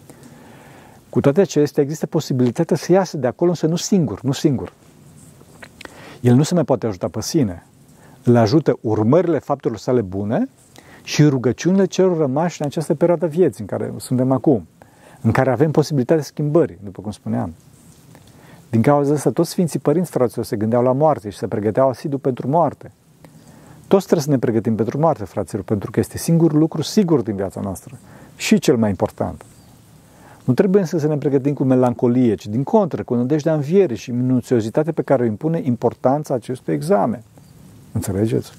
cu 1.10 1.22
toate 1.22 1.42
acestea 1.42 1.84
există 1.84 2.06
posibilitatea 2.06 2.76
să 2.76 2.92
iasă 2.92 3.18
de 3.18 3.28
acolo, 3.28 3.50
însă 3.50 3.68
nu 3.68 3.76
singur, 3.76 4.22
nu 4.22 4.32
singur. 4.32 4.74
El 6.22 6.36
nu 6.36 6.44
se 6.44 6.54
mai 6.54 6.64
poate 6.64 6.86
ajuta 6.86 7.08
pe 7.08 7.22
sine. 7.22 7.66
Îl 8.24 8.36
ajută 8.36 8.78
urmările 8.82 9.40
faptelor 9.40 9.78
sale 9.78 10.02
bune 10.02 10.50
și 11.04 11.24
rugăciunile 11.24 11.86
celor 11.86 12.18
rămași 12.18 12.62
în 12.62 12.68
această 12.68 12.96
perioadă 12.96 13.28
vieții 13.28 13.62
în 13.62 13.68
care 13.68 13.94
suntem 13.98 14.32
acum, 14.32 14.68
în 15.22 15.32
care 15.32 15.52
avem 15.52 15.72
posibilitatea 15.72 16.24
schimbării, 16.24 16.78
după 16.84 17.02
cum 17.02 17.12
spuneam. 17.12 17.54
Din 18.70 18.82
cauza 18.82 19.14
asta, 19.14 19.32
toți 19.32 19.50
Sfinții 19.50 19.80
Părinți, 19.80 20.12
fraților, 20.12 20.46
se 20.46 20.56
gândeau 20.56 20.84
la 20.84 20.92
moarte 20.92 21.30
și 21.30 21.38
se 21.38 21.48
pregăteau 21.48 21.90
asidu 21.90 22.18
pentru 22.18 22.48
moarte. 22.48 22.92
Toți 23.88 24.04
trebuie 24.04 24.26
să 24.26 24.32
ne 24.32 24.38
pregătim 24.38 24.76
pentru 24.76 25.00
moarte, 25.00 25.24
fraților, 25.24 25.64
pentru 25.64 25.92
că 25.92 26.00
este 26.00 26.18
singurul 26.18 26.60
lucru 26.60 26.82
sigur 26.82 27.22
din 27.22 27.36
viața 27.36 27.62
noastră 27.62 27.98
și 28.36 28.60
cel 28.60 28.78
mai 28.78 28.90
important. 28.90 29.46
Nu 30.44 30.54
trebuie 30.54 30.82
însă 30.82 30.98
să 30.98 31.08
ne 31.08 31.18
pregătim 31.18 31.54
cu 31.54 31.64
melancolie, 31.64 32.36
ci 32.36 32.48
din 32.48 32.64
contră, 32.64 33.04
cu 33.04 33.16
nădejdea 33.16 33.54
înviere 33.54 33.96
și 33.96 34.12
minuțiozitatea 34.12 34.94
pe 34.94 35.02
care 35.02 35.24
o 35.24 35.26
impune 35.26 35.62
importanța 35.64 36.34
acestui 36.34 36.74
examen. 36.74 37.24
Înțelegeți? 37.92 38.52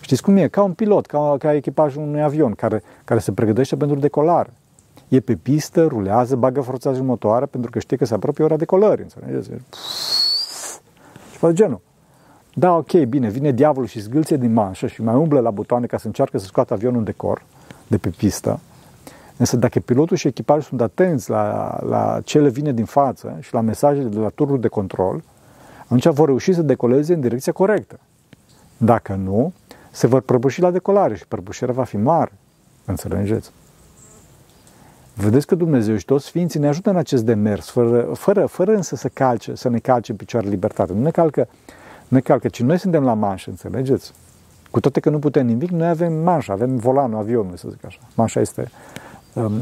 Știți 0.00 0.22
cum 0.22 0.36
e? 0.36 0.48
Ca 0.48 0.62
un 0.62 0.72
pilot, 0.72 1.06
ca, 1.06 1.36
ca 1.38 1.54
echipajul 1.54 2.02
unui 2.02 2.22
avion 2.22 2.52
care, 2.52 2.82
care 3.04 3.20
se 3.20 3.32
pregătește 3.32 3.76
pentru 3.76 3.98
decolare. 3.98 4.50
E 5.08 5.20
pe 5.20 5.34
pistă, 5.34 5.86
rulează, 5.86 6.36
bagă 6.36 6.60
forțajul 6.60 7.04
motoare 7.04 7.46
pentru 7.46 7.70
că 7.70 7.78
știe 7.78 7.96
că 7.96 8.04
se 8.04 8.14
apropie 8.14 8.44
ora 8.44 8.56
decolării. 8.56 9.04
Înțelegeți? 9.04 9.50
Și 11.32 11.38
face 11.38 11.54
genul. 11.54 11.80
Da, 12.54 12.76
ok, 12.76 12.92
bine, 12.92 13.28
vine 13.28 13.52
diavolul 13.52 13.88
și 13.88 14.00
zgâlție 14.00 14.36
din 14.36 14.52
manșă 14.52 14.86
și 14.86 15.02
mai 15.02 15.14
umblă 15.14 15.40
la 15.40 15.50
butoane 15.50 15.86
ca 15.86 15.98
să 15.98 16.06
încearcă 16.06 16.38
să 16.38 16.44
scoată 16.44 16.74
avionul 16.74 16.98
în 16.98 17.04
decor 17.04 17.42
de 17.86 17.98
pe 17.98 18.08
pistă. 18.08 18.60
Însă 19.36 19.56
dacă 19.56 19.80
pilotul 19.80 20.16
și 20.16 20.26
echipajul 20.26 20.62
sunt 20.62 20.80
atenți 20.80 21.30
la, 21.30 21.78
la 21.88 22.20
ce 22.24 22.40
le 22.40 22.48
vine 22.48 22.72
din 22.72 22.84
față 22.84 23.36
și 23.40 23.54
la 23.54 23.60
mesajele 23.60 24.08
de 24.08 24.18
la 24.18 24.28
turul 24.28 24.60
de 24.60 24.68
control, 24.68 25.22
atunci 25.84 26.06
vor 26.06 26.26
reuși 26.26 26.52
să 26.52 26.62
decoleze 26.62 27.14
în 27.14 27.20
direcția 27.20 27.52
corectă. 27.52 27.98
Dacă 28.76 29.14
nu, 29.14 29.52
se 29.90 30.06
vor 30.06 30.20
prăbuși 30.20 30.60
la 30.60 30.70
decolare 30.70 31.14
și 31.16 31.26
prăbușirea 31.26 31.74
va 31.74 31.84
fi 31.84 31.96
mare. 31.96 32.32
Înțelegeți? 32.84 33.50
Vedeți 35.20 35.46
că 35.46 35.54
Dumnezeu 35.54 35.96
și 35.96 36.04
toți 36.04 36.24
Sfinții 36.24 36.60
ne 36.60 36.68
ajută 36.68 36.90
în 36.90 36.96
acest 36.96 37.24
demers, 37.24 37.68
fără, 37.68 38.00
fără, 38.02 38.46
fără 38.46 38.74
însă 38.74 38.96
să, 38.96 39.08
calce, 39.08 39.54
să 39.54 39.68
ne 39.68 39.78
calce 39.78 40.10
în 40.10 40.16
picioare 40.16 40.48
libertate. 40.48 40.92
Nu 40.92 41.02
ne 41.02 41.10
calcă, 41.10 41.48
nu 42.08 42.16
ne 42.16 42.20
calcă, 42.20 42.48
ci 42.48 42.62
noi 42.62 42.78
suntem 42.78 43.04
la 43.04 43.14
manșă, 43.14 43.50
înțelegeți? 43.50 44.12
Cu 44.70 44.80
toate 44.80 45.00
că 45.00 45.10
nu 45.10 45.18
putem 45.18 45.46
nimic, 45.46 45.70
noi 45.70 45.88
avem 45.88 46.12
manșa, 46.12 46.52
avem 46.52 46.76
volanul 46.76 47.18
avionului, 47.18 47.58
să 47.58 47.68
zic 47.70 47.84
așa. 47.84 47.98
Manșa 48.14 48.40
este 48.40 48.70
um, 49.32 49.52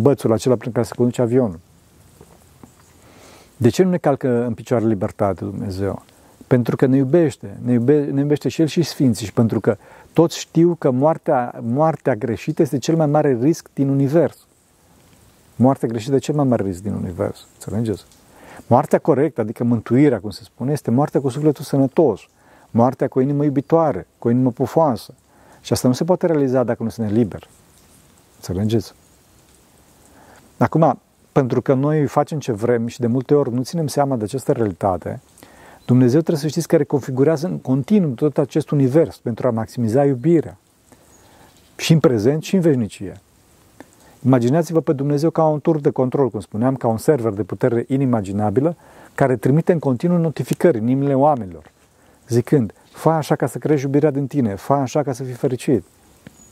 bățul 0.00 0.32
acela 0.32 0.56
prin 0.56 0.72
care 0.72 0.86
se 0.86 0.94
conduce 0.94 1.22
avionul. 1.22 1.58
De 3.56 3.68
ce 3.68 3.82
nu 3.82 3.90
ne 3.90 3.96
calcă 3.96 4.44
în 4.46 4.54
picioare 4.54 4.86
libertate 4.86 5.44
Dumnezeu? 5.44 6.02
Pentru 6.46 6.76
că 6.76 6.86
ne 6.86 6.96
iubește, 6.96 7.56
ne, 7.64 7.72
iube, 7.72 8.04
ne 8.04 8.20
iubește 8.20 8.48
și 8.48 8.60
El 8.60 8.66
și 8.66 8.82
Sfinții 8.82 9.26
și 9.26 9.32
pentru 9.32 9.60
că 9.60 9.76
toți 10.12 10.38
știu 10.38 10.76
că 10.78 10.90
moartea, 10.90 11.60
moartea 11.62 12.14
greșită 12.14 12.62
este 12.62 12.78
cel 12.78 12.96
mai 12.96 13.06
mare 13.06 13.38
risc 13.40 13.68
din 13.74 13.88
univers. 13.88 14.46
Moartea 15.56 15.88
greșită 15.88 16.14
e 16.14 16.18
cel 16.18 16.34
mai 16.34 16.44
mare 16.44 16.62
risc 16.62 16.82
din 16.82 16.92
univers. 16.92 17.46
Înțelegeți? 17.52 18.04
Moartea 18.66 18.98
corectă, 18.98 19.40
adică 19.40 19.64
mântuirea, 19.64 20.20
cum 20.20 20.30
se 20.30 20.42
spune, 20.44 20.72
este 20.72 20.90
moartea 20.90 21.20
cu 21.20 21.28
sufletul 21.28 21.64
sănătos. 21.64 22.20
Moartea 22.70 23.08
cu 23.08 23.18
o 23.18 23.22
inimă 23.22 23.44
iubitoare, 23.44 24.06
cu 24.18 24.28
o 24.28 24.30
inimă 24.30 24.50
pufoasă. 24.50 25.14
Și 25.60 25.72
asta 25.72 25.88
nu 25.88 25.94
se 25.94 26.04
poate 26.04 26.26
realiza 26.26 26.62
dacă 26.62 26.82
nu 26.82 26.88
suntem 26.88 27.14
liberi. 27.14 27.48
Înțelegeți? 28.36 28.92
Acum, 30.56 31.00
pentru 31.32 31.62
că 31.62 31.74
noi 31.74 32.06
facem 32.06 32.38
ce 32.38 32.52
vrem 32.52 32.86
și 32.86 33.00
de 33.00 33.06
multe 33.06 33.34
ori 33.34 33.52
nu 33.52 33.62
ținem 33.62 33.86
seama 33.86 34.16
de 34.16 34.24
această 34.24 34.52
realitate, 34.52 35.20
Dumnezeu 35.84 36.20
trebuie 36.20 36.42
să 36.42 36.48
știți 36.48 36.68
că 36.68 36.76
reconfigurează 36.76 37.46
în 37.46 37.58
continuu 37.58 38.10
tot 38.10 38.38
acest 38.38 38.70
univers 38.70 39.18
pentru 39.18 39.46
a 39.46 39.50
maximiza 39.50 40.04
iubirea. 40.04 40.58
Și 41.76 41.92
în 41.92 42.00
prezent 42.00 42.42
și 42.42 42.54
în 42.54 42.60
veșnicie. 42.60 43.20
Imaginați-vă 44.24 44.80
pe 44.80 44.92
Dumnezeu 44.92 45.30
ca 45.30 45.44
un 45.44 45.60
tur 45.60 45.80
de 45.80 45.90
control, 45.90 46.30
cum 46.30 46.40
spuneam, 46.40 46.76
ca 46.76 46.88
un 46.88 46.96
server 46.96 47.32
de 47.32 47.42
putere 47.42 47.84
inimaginabilă, 47.88 48.76
care 49.14 49.36
trimite 49.36 49.72
în 49.72 49.78
continuu 49.78 50.16
notificări 50.16 50.78
în 50.78 50.88
inimile 50.88 51.14
oamenilor, 51.14 51.70
zicând, 52.28 52.72
fă 52.92 53.08
așa 53.08 53.36
ca 53.36 53.46
să 53.46 53.58
crești 53.58 53.84
iubirea 53.84 54.10
din 54.10 54.26
tine, 54.26 54.54
fă 54.54 54.72
așa 54.72 55.02
ca 55.02 55.12
să 55.12 55.22
fii 55.22 55.32
fericit. 55.32 55.84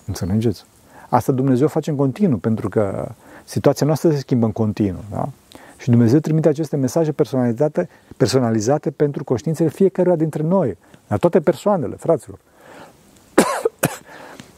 Înțelegeți? 0.07 0.65
Asta 1.09 1.33
Dumnezeu 1.33 1.69
face 1.69 1.91
în 1.91 1.97
continuu, 1.97 2.39
pentru 2.39 2.69
că 2.69 3.09
situația 3.45 3.87
noastră 3.87 4.11
se 4.11 4.17
schimbă 4.17 4.47
în 4.47 4.53
continuu. 4.53 5.05
Da? 5.11 5.29
Și 5.77 5.91
Dumnezeu 5.91 6.19
trimite 6.19 6.49
aceste 6.49 6.77
mesaje 6.77 7.13
personalizate, 7.13 7.89
personalizate 8.17 8.91
pentru 8.91 9.25
conștiințele 9.25 9.69
fiecăruia 9.69 10.17
dintre 10.17 10.43
noi, 10.43 10.77
la 11.09 11.17
toate 11.17 11.41
persoanele, 11.41 11.95
fraților. 11.97 12.39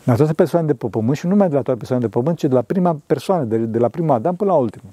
La 0.04 0.14
toate 0.14 0.32
persoanele 0.32 0.72
de 0.72 0.78
pe 0.78 0.86
pământ 0.86 1.16
și 1.16 1.24
nu 1.24 1.30
numai 1.32 1.48
de 1.48 1.54
la 1.54 1.62
toate 1.62 1.78
persoanele 1.78 2.08
de 2.08 2.14
pe 2.14 2.20
pământ, 2.22 2.38
ci 2.38 2.44
de 2.44 2.54
la 2.54 2.62
prima 2.62 3.00
persoană, 3.06 3.44
de, 3.44 3.56
de 3.56 3.78
la 3.78 3.88
prima 3.88 4.14
Adam 4.14 4.36
până 4.36 4.50
la 4.50 4.56
ultimul. 4.56 4.92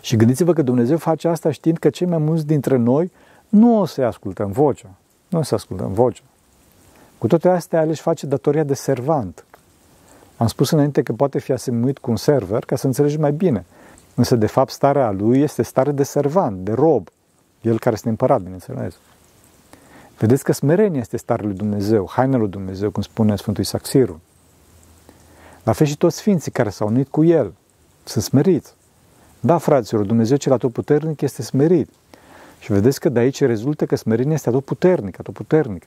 Și 0.00 0.16
gândiți-vă 0.16 0.52
că 0.52 0.62
Dumnezeu 0.62 0.96
face 0.96 1.28
asta 1.28 1.50
știind 1.50 1.78
că 1.78 1.90
cei 1.90 2.06
mai 2.06 2.18
mulți 2.18 2.46
dintre 2.46 2.76
noi 2.76 3.12
nu 3.48 3.80
o 3.80 3.84
să 3.84 4.02
ascultăm 4.02 4.50
vocea. 4.50 4.88
Nu 5.28 5.38
o 5.38 5.42
să 5.42 5.54
ascultăm 5.54 5.92
vocea. 5.92 6.22
Cu 7.18 7.26
toate 7.26 7.48
astea, 7.48 7.82
el 7.82 7.88
își 7.88 8.00
face 8.00 8.26
datoria 8.26 8.62
de 8.62 8.74
servant. 8.74 9.44
Am 10.36 10.46
spus 10.46 10.70
înainte 10.70 11.02
că 11.02 11.12
poate 11.12 11.38
fi 11.38 11.52
asemuit 11.52 11.98
cu 11.98 12.10
un 12.10 12.16
server 12.16 12.64
ca 12.64 12.76
să 12.76 12.86
înțelegi 12.86 13.18
mai 13.18 13.32
bine. 13.32 13.64
Însă, 14.14 14.36
de 14.36 14.46
fapt, 14.46 14.70
starea 14.70 15.10
lui 15.10 15.40
este 15.40 15.62
stare 15.62 15.92
de 15.92 16.02
servant, 16.02 16.56
de 16.56 16.72
rob. 16.72 17.08
El 17.60 17.78
care 17.78 17.94
este 17.94 18.08
împărat, 18.08 18.40
bineînțeles. 18.40 18.94
Vedeți 20.18 20.44
că 20.44 20.52
smerenia 20.52 21.00
este 21.00 21.16
starea 21.16 21.46
lui 21.46 21.54
Dumnezeu, 21.54 22.08
haina 22.10 22.36
lui 22.36 22.48
Dumnezeu, 22.48 22.90
cum 22.90 23.02
spune 23.02 23.36
Sfântul 23.36 23.62
Isaac 23.62 23.86
Siru. 23.86 24.20
La 25.62 25.72
fel 25.72 25.86
și 25.86 25.96
toți 25.96 26.16
sfinții 26.16 26.50
care 26.50 26.68
s-au 26.68 26.88
unit 26.88 27.08
cu 27.08 27.24
El 27.24 27.54
sunt 28.04 28.24
smeriți. 28.24 28.74
Da, 29.40 29.58
fraților, 29.58 30.04
Dumnezeu 30.04 30.36
cel 30.36 30.52
atotputernic 30.52 31.20
este 31.20 31.42
smerit. 31.42 31.88
Și 32.58 32.72
vedeți 32.72 33.00
că 33.00 33.08
de 33.08 33.18
aici 33.18 33.40
rezultă 33.40 33.86
că 33.86 33.96
smerenia 33.96 34.34
este 34.34 34.48
atotputernică, 34.48 35.16
atotputernică. 35.20 35.86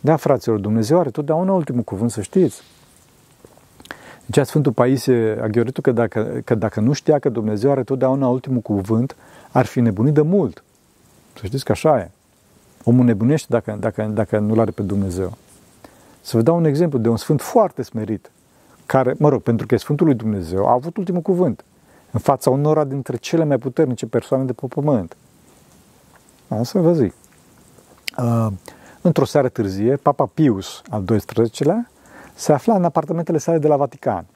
Da, 0.00 0.16
fraților, 0.16 0.58
Dumnezeu 0.58 0.98
are 0.98 1.10
totdeauna 1.10 1.52
ultimul 1.52 1.82
cuvânt, 1.82 2.10
să 2.10 2.20
știți. 2.20 2.62
Zicea 4.26 4.44
Sfântul 4.44 4.72
Paisie 4.72 5.38
Aghioritu 5.42 5.80
că 5.80 5.92
dacă, 5.92 6.40
că 6.44 6.54
dacă 6.54 6.80
nu 6.80 6.92
știa 6.92 7.18
că 7.18 7.28
Dumnezeu 7.28 7.70
are 7.70 7.82
totdeauna 7.82 8.28
ultimul 8.28 8.60
cuvânt, 8.60 9.16
ar 9.50 9.66
fi 9.66 9.80
nebunit 9.80 10.14
de 10.14 10.22
mult. 10.22 10.64
Să 11.40 11.46
știți 11.46 11.64
că 11.64 11.72
așa 11.72 11.98
e. 11.98 12.10
Omul 12.88 13.04
nebunește 13.04 13.46
dacă, 13.48 13.76
dacă, 13.80 14.02
dacă 14.02 14.38
nu-L 14.38 14.60
are 14.60 14.70
pe 14.70 14.82
Dumnezeu. 14.82 15.36
Să 16.20 16.36
vă 16.36 16.42
dau 16.42 16.56
un 16.56 16.64
exemplu 16.64 16.98
de 16.98 17.08
un 17.08 17.16
sfânt 17.16 17.40
foarte 17.40 17.82
smerit, 17.82 18.30
care, 18.86 19.14
mă 19.18 19.28
rog, 19.28 19.42
pentru 19.42 19.66
că 19.66 19.74
e 19.74 19.78
Sfântul 19.78 20.06
lui 20.06 20.14
Dumnezeu, 20.14 20.66
a 20.66 20.72
avut 20.72 20.96
ultimul 20.96 21.20
cuvânt 21.20 21.64
în 22.10 22.20
fața 22.20 22.50
unora 22.50 22.84
dintre 22.84 23.16
cele 23.16 23.44
mai 23.44 23.58
puternice 23.58 24.06
persoane 24.06 24.44
de 24.44 24.52
pe 24.52 24.66
pământ. 24.66 25.16
Asta 26.48 26.80
vă 26.80 26.92
zic. 26.92 27.14
Uh, 28.18 28.46
într-o 29.00 29.24
seară 29.24 29.48
târzie, 29.48 29.96
Papa 29.96 30.30
Pius 30.34 30.82
al 30.90 31.04
XII-lea 31.04 31.90
se 32.34 32.52
afla 32.52 32.74
în 32.74 32.84
apartamentele 32.84 33.38
sale 33.38 33.58
de 33.58 33.68
la 33.68 33.76
Vatican. 33.76 34.26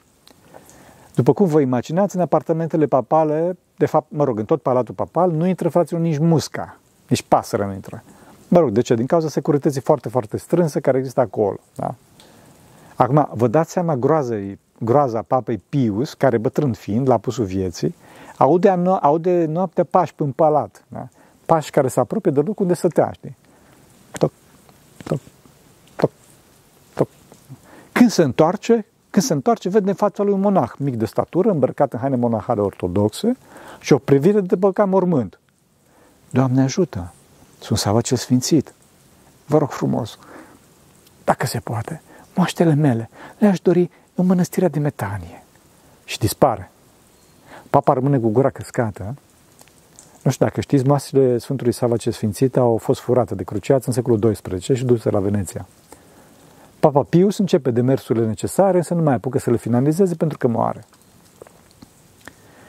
După 1.14 1.33
cum 1.33 1.47
vă 1.47 1.61
imaginați, 1.61 2.16
în 2.16 2.23
apartamentele 2.23 2.87
papale, 2.87 3.57
de 3.76 3.87
fapt, 3.87 4.07
mă 4.11 4.25
rog, 4.25 4.38
în 4.38 4.45
tot 4.45 4.62
palatul 4.62 4.95
papal, 4.95 5.30
nu 5.30 5.47
intră 5.47 5.69
fraților 5.69 6.00
nici 6.00 6.19
musca, 6.19 6.78
nici 7.09 7.23
pasărea 7.23 7.66
nu 7.66 7.73
intră. 7.73 8.02
Mă 8.50 8.59
rog, 8.59 8.71
de 8.71 8.80
ce? 8.80 8.95
Din 8.95 9.07
cauza 9.07 9.28
securității 9.28 9.80
foarte, 9.80 10.09
foarte 10.09 10.37
strânse 10.37 10.80
care 10.80 10.99
există 10.99 11.21
acolo. 11.21 11.57
Da? 11.75 11.95
Acum, 12.95 13.28
vă 13.33 13.49
dați 13.49 13.71
seama 13.71 13.97
groazei, 13.97 14.59
groaza 14.78 15.23
papei 15.23 15.62
Pius, 15.69 16.14
care 16.14 16.38
bătrân 16.38 16.73
fiind, 16.73 17.09
la 17.09 17.19
pusul 17.19 17.45
vieții, 17.45 17.95
aude, 18.37 18.69
aude 19.00 19.45
noaptea 19.45 19.85
pași 19.85 20.12
în 20.16 20.33
palat. 20.33 20.85
Da? 20.88 21.09
Pași 21.47 21.71
care 21.71 21.88
se 21.88 22.00
apropie 22.00 22.30
de 22.30 22.40
locul 22.40 22.62
unde 22.62 22.75
stătea, 22.75 23.11
știi? 23.12 23.37
Toc, 24.19 24.33
toc, 25.04 25.19
toc, 25.97 26.11
toc. 26.95 27.09
Când 27.92 28.11
se 28.11 28.23
întoarce, 28.23 28.87
când 29.11 29.25
se 29.25 29.33
întoarce, 29.33 29.69
vede 29.69 29.88
în 29.88 29.95
fața 29.97 30.23
lui 30.23 30.33
un 30.33 30.40
monah 30.40 30.73
mic 30.78 30.97
de 30.97 31.07
statură, 31.07 31.50
îmbrăcat 31.50 31.92
în 31.92 31.99
haine 31.99 32.16
monahale 32.16 32.61
ortodoxe 32.61 33.37
și 33.80 33.92
o 33.92 33.99
privire 33.99 34.40
de 34.40 34.54
băca 34.54 34.85
mormânt. 34.85 35.40
Doamne 36.30 36.62
ajută! 36.62 37.12
Sunt 37.60 37.78
Sava 37.78 38.00
cel 38.00 38.16
Sfințit. 38.16 38.74
Vă 39.46 39.58
rog 39.58 39.70
frumos, 39.70 40.18
dacă 41.24 41.46
se 41.46 41.58
poate, 41.58 42.02
moaștele 42.34 42.74
mele 42.74 43.10
le-aș 43.38 43.60
dori 43.60 43.90
în 44.14 44.26
mănăstirea 44.26 44.68
de 44.68 44.78
Metanie. 44.78 45.44
Și 46.04 46.18
dispare. 46.18 46.70
Papa 47.70 47.92
rămâne 47.92 48.18
cu 48.18 48.28
gura 48.28 48.50
căscată. 48.50 49.14
Nu 50.23 50.30
știu 50.30 50.46
dacă 50.46 50.60
știți, 50.60 50.86
masele 50.86 51.38
Sfântului 51.38 51.73
Sava 51.73 51.96
cel 51.96 52.12
Sfințit 52.12 52.56
au 52.56 52.76
fost 52.76 53.00
furate 53.00 53.34
de 53.34 53.42
cruciați 53.42 53.88
în 53.88 53.94
secolul 53.94 54.32
XII 54.32 54.76
și 54.76 54.84
duse 54.84 55.10
la 55.10 55.20
Veneția. 55.20 55.66
Papa 56.80 57.02
Pius 57.02 57.38
începe 57.38 57.70
demersurile 57.70 58.26
necesare, 58.26 58.76
însă 58.76 58.94
nu 58.94 59.02
mai 59.02 59.14
apucă 59.14 59.38
să 59.38 59.50
le 59.50 59.56
finalizeze 59.56 60.14
pentru 60.14 60.38
că 60.38 60.49
moare. 60.49 60.84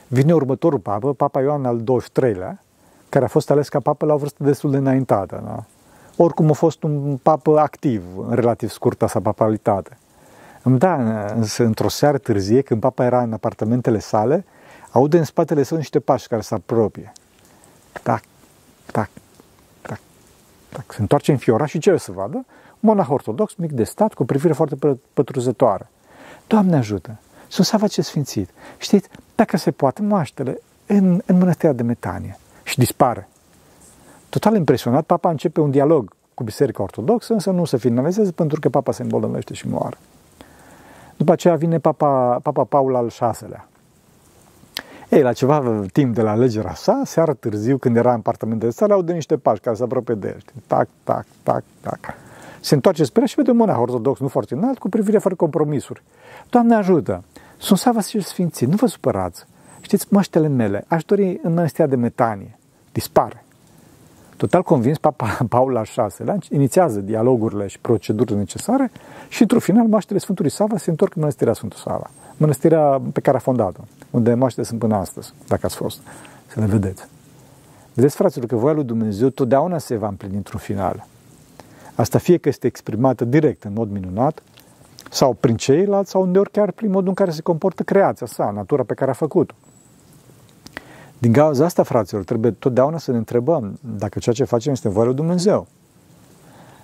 Vine 0.07 0.33
următorul 0.33 0.79
papă, 0.79 1.13
Papa 1.13 1.41
Ioan 1.41 1.65
al 1.65 1.81
XXIII-lea, 1.83 2.63
care 3.11 3.25
a 3.25 3.27
fost 3.27 3.51
ales 3.51 3.69
ca 3.69 3.79
papă 3.79 4.05
la 4.05 4.13
o 4.13 4.17
vârstă 4.17 4.43
destul 4.43 4.71
de 4.71 4.77
înaintată. 4.77 5.41
Da? 5.45 5.63
Oricum 6.23 6.49
a 6.49 6.53
fost 6.53 6.83
un 6.83 7.17
papă 7.17 7.59
activ 7.59 8.03
în 8.27 8.35
relativ 8.35 8.69
scurta 8.69 9.07
sa 9.07 9.19
papalitate. 9.19 9.97
Da, 10.63 10.95
însă 11.35 11.63
într-o 11.63 11.89
seară 11.89 12.17
târzie, 12.17 12.61
când 12.61 12.81
papa 12.81 13.05
era 13.05 13.21
în 13.21 13.33
apartamentele 13.33 13.99
sale, 13.99 14.45
aude 14.91 15.17
în 15.17 15.23
spatele 15.23 15.63
său 15.63 15.77
niște 15.77 15.99
pași 15.99 16.27
care 16.27 16.41
se 16.41 16.53
apropie. 16.53 17.11
Tac, 18.03 18.21
tac, 18.91 19.09
tac, 19.81 19.99
tac. 20.69 20.93
Se 20.93 21.01
întoarce 21.01 21.31
în 21.31 21.37
fiora 21.37 21.65
și 21.65 21.79
ce 21.79 21.91
o 21.91 21.97
să 21.97 22.11
vadă? 22.11 22.35
Un 22.35 22.43
monah 22.79 23.09
ortodox, 23.09 23.55
mic 23.55 23.71
de 23.71 23.83
stat, 23.83 24.13
cu 24.13 24.21
o 24.21 24.25
privire 24.25 24.53
foarte 24.53 24.75
pătruzătoare. 25.13 25.89
Doamne 26.47 26.75
ajută! 26.75 27.19
Sunt 27.47 27.65
să 27.65 27.77
face 27.77 28.01
sfințit. 28.01 28.49
Știți, 28.77 29.09
dacă 29.35 29.57
se 29.57 29.71
poate, 29.71 30.01
moaștele 30.01 30.61
în, 30.85 31.21
în 31.25 31.37
mănăstirea 31.37 31.73
de 31.73 31.83
Metanie 31.83 32.39
și 32.71 32.77
dispare. 32.77 33.27
Total 34.29 34.55
impresionat, 34.55 35.03
papa 35.03 35.29
începe 35.29 35.59
un 35.59 35.71
dialog 35.71 36.13
cu 36.33 36.43
Biserica 36.43 36.83
Ortodoxă, 36.83 37.33
însă 37.33 37.51
nu 37.51 37.65
se 37.65 37.77
finalizează 37.77 38.31
pentru 38.31 38.59
că 38.59 38.69
papa 38.69 38.91
se 38.91 39.01
îmbolnăvește 39.01 39.53
și 39.53 39.67
moare. 39.67 39.97
După 41.17 41.31
aceea 41.31 41.55
vine 41.55 41.79
papa, 41.79 42.39
papa 42.43 42.63
Paul 42.63 42.95
al 42.95 43.11
VI-lea. 43.19 43.67
Ei, 45.09 45.21
la 45.21 45.33
ceva 45.33 45.83
timp 45.93 46.15
de 46.15 46.21
la 46.21 46.31
alegerea 46.31 46.73
sa, 46.73 47.01
seara 47.05 47.33
târziu, 47.33 47.77
când 47.77 47.97
era 47.97 48.09
în 48.09 48.17
apartamentele 48.17 48.71
sale, 48.71 48.93
aude 48.93 49.13
niște 49.13 49.37
pași 49.37 49.61
care 49.61 49.75
se 49.75 49.83
apropie 49.83 50.15
de 50.15 50.27
el. 50.27 50.41
Tac, 50.67 50.87
tac, 51.03 51.25
tac, 51.43 51.63
tac. 51.81 51.99
Se 52.59 52.73
întoarce 52.73 53.03
spre 53.03 53.25
și 53.25 53.35
vede 53.35 53.51
un 53.51 53.57
monah 53.57 53.77
ortodox, 53.79 54.19
nu 54.19 54.27
foarte 54.27 54.53
înalt, 54.53 54.77
cu 54.77 54.89
privire 54.89 55.17
fără 55.17 55.35
compromisuri. 55.35 56.01
Doamne 56.49 56.75
ajută! 56.75 57.23
Sunt 57.57 57.79
Sava 57.79 58.01
și 58.01 58.21
Sfințit, 58.21 58.67
nu 58.67 58.75
vă 58.75 58.85
supărați. 58.85 59.45
Știți, 59.81 60.07
măștele 60.09 60.47
mele, 60.47 60.83
aș 60.87 61.03
dori 61.03 61.39
în 61.43 61.53
mănăstirea 61.53 61.87
de 61.87 61.95
metanie. 61.95 62.59
Dispare. 62.91 63.45
Total 64.37 64.63
convins, 64.63 64.97
Papa 64.97 65.37
Paul 65.49 65.77
al 65.77 65.87
VI-lea 65.95 66.37
inițiază 66.49 66.99
dialogurile 66.99 67.67
și 67.67 67.79
procedurile 67.79 68.37
necesare 68.37 68.91
și, 69.29 69.41
într-un 69.41 69.59
final, 69.59 69.87
maștele 69.87 70.19
Sfântului 70.19 70.51
Sava 70.51 70.77
se 70.77 70.89
întorc 70.89 71.15
în 71.15 71.21
mănăstirea 71.21 71.53
Sfântul 71.53 71.79
Sava. 71.79 72.09
Mănăstirea 72.37 73.01
pe 73.13 73.19
care 73.19 73.37
a 73.37 73.39
fondat-o, 73.39 73.81
unde 74.09 74.33
maștele 74.33 74.65
sunt 74.65 74.79
până 74.79 74.95
astăzi, 74.95 75.33
dacă 75.47 75.65
ați 75.65 75.75
fost, 75.75 75.99
să 76.47 76.59
le 76.59 76.65
vedeți. 76.65 77.07
Vedeți, 77.93 78.15
fraților, 78.15 78.47
că 78.47 78.55
voia 78.55 78.73
lui 78.73 78.83
Dumnezeu 78.83 79.29
totdeauna 79.29 79.77
se 79.77 79.95
va 79.95 80.07
împlini 80.07 80.35
într-un 80.35 80.59
final. 80.59 81.05
Asta 81.95 82.17
fie 82.17 82.37
că 82.37 82.49
este 82.49 82.67
exprimată 82.67 83.25
direct, 83.25 83.63
în 83.63 83.73
mod 83.73 83.91
minunat, 83.91 84.43
sau 85.09 85.33
prin 85.33 85.55
ceilalți, 85.55 86.11
sau 86.11 86.21
uneori 86.21 86.51
chiar 86.51 86.71
prin 86.71 86.89
modul 86.89 87.07
în 87.07 87.13
care 87.13 87.31
se 87.31 87.41
comportă 87.41 87.83
creația 87.83 88.27
sa, 88.27 88.51
natura 88.55 88.83
pe 88.83 88.93
care 88.93 89.11
a 89.11 89.13
făcut-o. 89.13 89.53
Din 91.21 91.33
cauza 91.33 91.65
asta, 91.65 91.83
fraților, 91.83 92.23
trebuie 92.23 92.51
totdeauna 92.51 92.97
să 92.97 93.11
ne 93.11 93.17
întrebăm 93.17 93.79
dacă 93.97 94.19
ceea 94.19 94.35
ce 94.35 94.43
facem 94.43 94.71
este 94.71 94.87
în 94.87 94.93
voia 94.93 95.05
lui 95.05 95.15
Dumnezeu. 95.15 95.67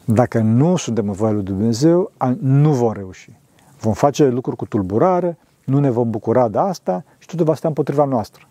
Dacă 0.06 0.40
nu 0.40 0.76
suntem 0.76 1.08
în 1.08 1.14
voia 1.14 1.32
lui 1.32 1.44
Dumnezeu, 1.44 2.12
nu 2.40 2.74
vom 2.74 2.92
reuși. 2.92 3.32
Vom 3.80 3.94
face 3.94 4.28
lucruri 4.28 4.58
cu 4.58 4.66
tulburare, 4.66 5.38
nu 5.64 5.80
ne 5.80 5.90
vom 5.90 6.10
bucura 6.10 6.48
de 6.48 6.58
asta 6.58 7.04
și 7.18 7.28
totul 7.28 7.46
va 7.46 7.56
sta 7.56 7.68
împotriva 7.68 8.04
noastră, 8.04 8.48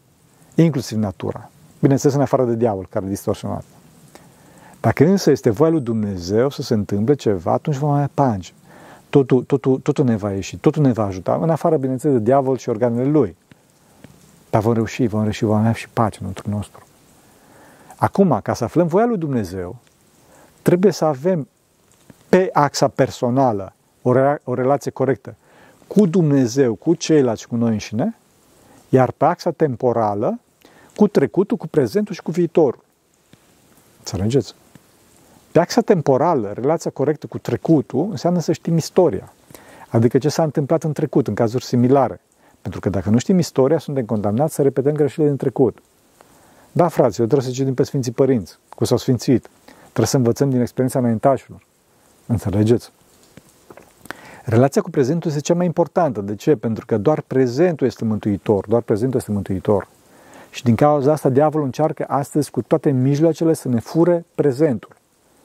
inclusiv 0.55 0.99
natura. 0.99 1.51
Bineînțeles, 1.81 2.15
în 2.17 2.23
afară 2.23 2.45
de 2.45 2.57
diavol, 2.57 2.87
care 2.91 3.07
e 3.07 3.09
distorsionat. 3.09 3.65
Dacă 4.81 5.07
însă 5.07 5.31
este 5.31 5.51
voia 5.51 5.71
lui 5.71 5.81
Dumnezeu 5.81 6.51
să 6.51 6.63
se 6.63 6.75
întâmple 6.75 7.15
ceva, 7.15 7.53
atunci 7.53 7.77
vom 7.77 7.91
mai 7.91 8.09
pange. 8.15 8.53
Totul, 9.09 9.43
totul, 9.43 9.79
totul 9.79 10.05
ne 10.05 10.17
va 10.17 10.33
ieși, 10.33 10.57
totul 10.57 10.83
ne 10.83 10.93
va 10.93 11.05
ajuta, 11.05 11.39
în 11.43 11.51
afară, 11.51 11.77
bineînțeles, 11.77 12.17
de 12.17 12.23
diavol 12.23 12.57
și 12.57 12.69
organele 12.69 13.09
lui. 13.09 13.37
Dar 14.57 14.65
vom 14.65 14.75
reuși, 14.75 15.07
vom 15.07 15.23
reuși, 15.23 15.45
vom 15.45 15.57
avea 15.57 15.73
și 15.73 15.89
pace 15.89 16.19
în 16.23 16.53
nostru. 16.53 16.87
Acum, 17.97 18.41
ca 18.43 18.55
să 18.55 18.65
aflăm 18.65 18.87
voia 18.87 19.05
lui 19.05 19.19
Dumnezeu, 19.19 19.77
trebuie 20.63 20.93
să 20.93 21.05
avem 21.05 21.49
pe 22.29 22.51
axa 22.53 22.89
personală 22.89 23.73
o, 24.03 24.13
re- 24.13 24.41
o 24.45 24.55
relație 24.55 24.91
corectă 24.91 25.35
cu 25.87 26.07
Dumnezeu, 26.07 26.75
cu 26.75 26.95
ceilalți 26.95 27.41
și 27.41 27.47
cu 27.49 27.57
noi 27.57 27.73
înșine, 27.73 28.17
iar 28.89 29.11
pe 29.11 29.25
axa 29.25 29.51
temporală 29.51 30.41
cu 30.95 31.09
trecutul, 31.09 31.57
cu 31.57 31.67
prezentul 31.67 32.15
și 32.15 32.23
cu 32.23 32.31
viitorul. 32.31 32.85
Înțelegeți? 33.99 34.55
Pe 35.53 35.59
axa 35.59 35.81
temporală, 35.81 36.53
relația 36.53 36.91
corectă 36.91 37.27
cu 37.27 37.39
trecutul 37.39 38.09
înseamnă 38.11 38.41
să 38.41 38.53
știm 38.53 38.77
istoria. 38.77 39.33
Adică 39.89 40.19
ce 40.19 40.29
s-a 40.29 40.43
întâmplat 40.43 40.83
în 40.83 40.93
trecut, 40.93 41.27
în 41.27 41.35
cazuri 41.35 41.65
similare. 41.65 42.21
Pentru 42.67 42.85
că 42.85 42.91
dacă 42.97 43.11
nu 43.11 43.19
știm 43.19 43.39
istoria, 43.39 43.79
suntem 43.79 44.05
condamnați 44.05 44.55
să 44.55 44.63
repetăm 44.63 44.93
greșelile 44.93 45.29
din 45.29 45.37
trecut. 45.37 45.79
Da, 46.73 46.89
fraților, 46.89 47.27
trebuie 47.27 47.49
să 47.49 47.57
citim 47.57 47.75
pe 47.75 47.83
Sfinții 47.83 48.13
Părinți, 48.13 48.59
cu 48.69 48.85
s-au 48.85 48.97
sfințit. 48.97 49.49
Trebuie 49.83 50.07
să 50.07 50.17
învățăm 50.17 50.51
din 50.51 50.61
experiența 50.61 50.99
înaintașilor. 50.99 51.67
Înțelegeți? 52.27 52.93
Relația 54.45 54.83
cu 54.83 54.91
prezentul 54.91 55.31
este 55.31 55.43
cea 55.43 55.55
mai 55.55 55.67
importantă. 55.67 56.21
De 56.21 56.35
ce? 56.35 56.57
Pentru 56.57 56.87
că 56.87 56.99
doar 56.99 57.21
prezentul 57.21 57.87
este 57.87 58.05
mântuitor, 58.05 58.67
doar 58.69 58.83
prezentul 58.83 59.19
este 59.19 59.33
mântuitor. 59.33 59.89
Și 60.51 60.63
din 60.63 60.75
cauza 60.75 61.13
asta 61.13 61.29
diavolul 61.29 61.67
încearcă 61.67 62.05
astăzi 62.09 62.51
cu 62.51 62.63
toate 62.63 62.91
mijloacele 62.91 63.53
să 63.53 63.69
ne 63.69 63.81
fure 63.81 64.25
prezentul. 64.35 64.91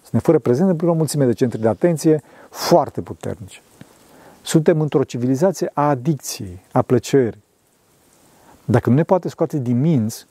Să 0.01 0.09
ne 0.11 0.19
fure 0.19 0.37
prezentul 0.37 0.75
prin 0.75 0.89
o 0.89 0.93
mulțime 0.93 1.25
de 1.25 1.33
centri 1.33 1.61
de 1.61 1.67
atenție 1.67 2.23
foarte 2.49 3.01
puternici. 3.01 3.61
Suntem 4.41 4.81
într-o 4.81 5.03
civilizație 5.03 5.71
a 5.73 5.89
adicției, 5.89 6.59
a 6.71 6.81
plăcerii. 6.81 7.43
Dacă 8.65 8.89
nu 8.89 8.95
ne 8.95 9.03
poate 9.03 9.29
scoate 9.29 9.59
din 9.59 9.79
minți, 9.79 10.25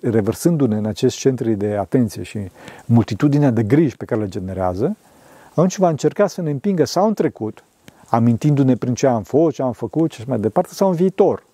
revărsându-ne 0.00 0.76
în 0.76 0.86
acest 0.86 1.16
centri 1.16 1.54
de 1.54 1.76
atenție 1.76 2.22
și 2.22 2.38
multitudinea 2.84 3.50
de 3.50 3.62
griji 3.62 3.96
pe 3.96 4.04
care 4.04 4.20
le 4.20 4.28
generează, 4.28 4.96
atunci 5.50 5.78
va 5.78 5.88
încerca 5.88 6.26
să 6.26 6.42
ne 6.42 6.50
împingă 6.50 6.84
sau 6.84 7.06
în 7.06 7.14
trecut, 7.14 7.64
amintindu-ne 8.08 8.76
prin 8.76 8.94
ce 8.94 9.06
am 9.06 9.22
fost, 9.22 9.54
ce 9.54 9.62
am 9.62 9.72
făcut 9.72 10.12
și 10.12 10.24
mai 10.26 10.38
departe, 10.38 10.74
sau 10.74 10.88
în 10.88 10.94
viitor, 10.94 11.46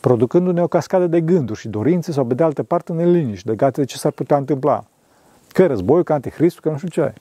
producându-ne 0.00 0.62
o 0.62 0.66
cascadă 0.66 1.06
de 1.06 1.20
gânduri 1.20 1.58
și 1.58 1.68
dorințe 1.68 2.12
sau, 2.12 2.24
pe 2.24 2.34
de 2.34 2.42
altă 2.42 2.62
parte, 2.62 2.92
neliniști 2.92 3.48
legate 3.48 3.80
de 3.80 3.86
ce 3.86 3.96
s-ar 3.96 4.12
putea 4.12 4.36
întâmpla. 4.36 4.84
Că 5.48 5.66
războiul, 5.66 6.02
că 6.02 6.12
anticristul, 6.12 6.62
că 6.62 6.70
nu 6.70 6.76
știu 6.76 6.88
ce. 6.88 7.14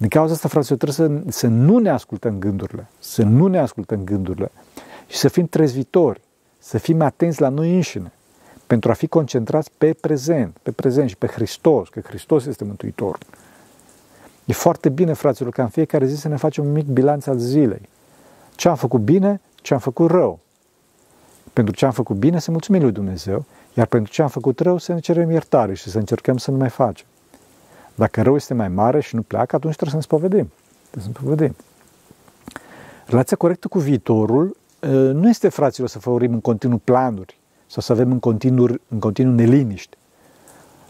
Din 0.00 0.08
cauza 0.08 0.32
asta, 0.32 0.48
fraților, 0.48 0.78
trebuie 0.78 1.22
să, 1.24 1.30
să 1.38 1.46
nu 1.46 1.78
ne 1.78 1.90
ascultăm 1.90 2.38
gândurile, 2.38 2.88
să 2.98 3.22
nu 3.22 3.46
ne 3.46 3.58
ascultăm 3.58 4.04
gândurile 4.04 4.50
și 5.06 5.16
să 5.16 5.28
fim 5.28 5.46
trezvitori, 5.46 6.20
să 6.58 6.78
fim 6.78 7.00
atenți 7.02 7.40
la 7.40 7.48
noi 7.48 7.74
înșine, 7.74 8.12
pentru 8.66 8.90
a 8.90 8.92
fi 8.92 9.06
concentrați 9.06 9.70
pe 9.78 9.92
prezent, 9.92 10.56
pe 10.62 10.70
prezent 10.70 11.08
și 11.08 11.16
pe 11.16 11.26
Hristos, 11.26 11.88
că 11.88 12.00
Hristos 12.00 12.46
este 12.46 12.64
Mântuitor. 12.64 13.18
E 14.44 14.52
foarte 14.52 14.88
bine, 14.88 15.12
fraților, 15.12 15.52
ca 15.52 15.62
în 15.62 15.68
fiecare 15.68 16.06
zi 16.06 16.16
să 16.16 16.28
ne 16.28 16.36
facem 16.36 16.64
un 16.64 16.72
mic 16.72 16.86
bilanț 16.86 17.26
al 17.26 17.38
zilei. 17.38 17.88
Ce 18.54 18.68
am 18.68 18.76
făcut 18.76 19.00
bine, 19.00 19.40
ce 19.54 19.74
am 19.74 19.80
făcut 19.80 20.10
rău. 20.10 20.38
Pentru 21.52 21.74
ce 21.74 21.84
am 21.84 21.92
făcut 21.92 22.16
bine 22.16 22.38
să 22.38 22.50
mulțumim 22.50 22.82
lui 22.82 22.92
Dumnezeu, 22.92 23.44
iar 23.74 23.86
pentru 23.86 24.12
ce 24.12 24.22
am 24.22 24.28
făcut 24.28 24.60
rău 24.60 24.78
să 24.78 24.92
ne 24.92 25.00
cerem 25.00 25.30
iertare 25.30 25.74
și 25.74 25.90
să 25.90 25.98
încercăm 25.98 26.36
să 26.36 26.50
nu 26.50 26.56
mai 26.56 26.68
facem. 26.68 27.06
Dacă 28.00 28.22
rău 28.22 28.34
este 28.34 28.54
mai 28.54 28.68
mare 28.68 29.00
și 29.00 29.14
nu 29.14 29.22
pleacă, 29.22 29.56
atunci 29.56 29.76
trebuie 29.76 29.90
să 29.90 29.96
ne 29.96 30.02
spovedim. 30.02 30.52
Trebuie 30.90 31.02
să 31.02 31.08
ne 31.08 31.14
spovedim. 31.14 31.56
Relația 33.06 33.36
corectă 33.36 33.68
cu 33.68 33.78
viitorul 33.78 34.56
ă, 34.82 34.88
nu 35.12 35.28
este, 35.28 35.48
fraților, 35.48 35.88
să 35.88 35.98
favorim 35.98 36.32
în 36.32 36.40
continuu 36.40 36.78
planuri 36.78 37.38
sau 37.66 37.82
să 37.82 37.92
avem 37.92 38.10
în 38.10 38.18
continuu, 38.18 38.66
în 38.88 38.98
continuu 38.98 39.34
neliniște, 39.34 39.96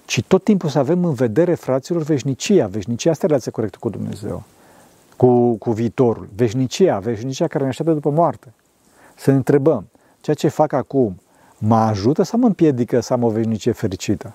ci 0.04 0.22
tot 0.22 0.44
timpul 0.44 0.68
să 0.68 0.78
avem 0.78 1.04
în 1.04 1.12
vedere, 1.12 1.54
fraților, 1.54 2.02
veșnicia. 2.02 2.66
Veșnicia 2.66 3.10
asta 3.10 3.24
e 3.24 3.28
relația 3.28 3.52
corectă 3.52 3.76
cu 3.80 3.88
Dumnezeu, 3.88 4.42
cu, 5.16 5.54
cu 5.54 5.72
viitorul. 5.72 6.28
Veșnicia, 6.34 6.98
veșnicia 6.98 7.46
care 7.46 7.62
ne 7.62 7.68
așteaptă 7.68 7.94
după 7.94 8.10
moarte. 8.10 8.52
Să 9.16 9.30
ne 9.30 9.36
întrebăm, 9.36 9.88
ceea 10.20 10.36
ce 10.36 10.48
fac 10.48 10.72
acum 10.72 11.20
mă 11.58 11.76
ajută 11.76 12.22
sau 12.22 12.38
mă 12.38 12.46
împiedică 12.46 13.00
să 13.00 13.12
am 13.12 13.22
o 13.22 13.28
veșnicie 13.28 13.72
fericită? 13.72 14.34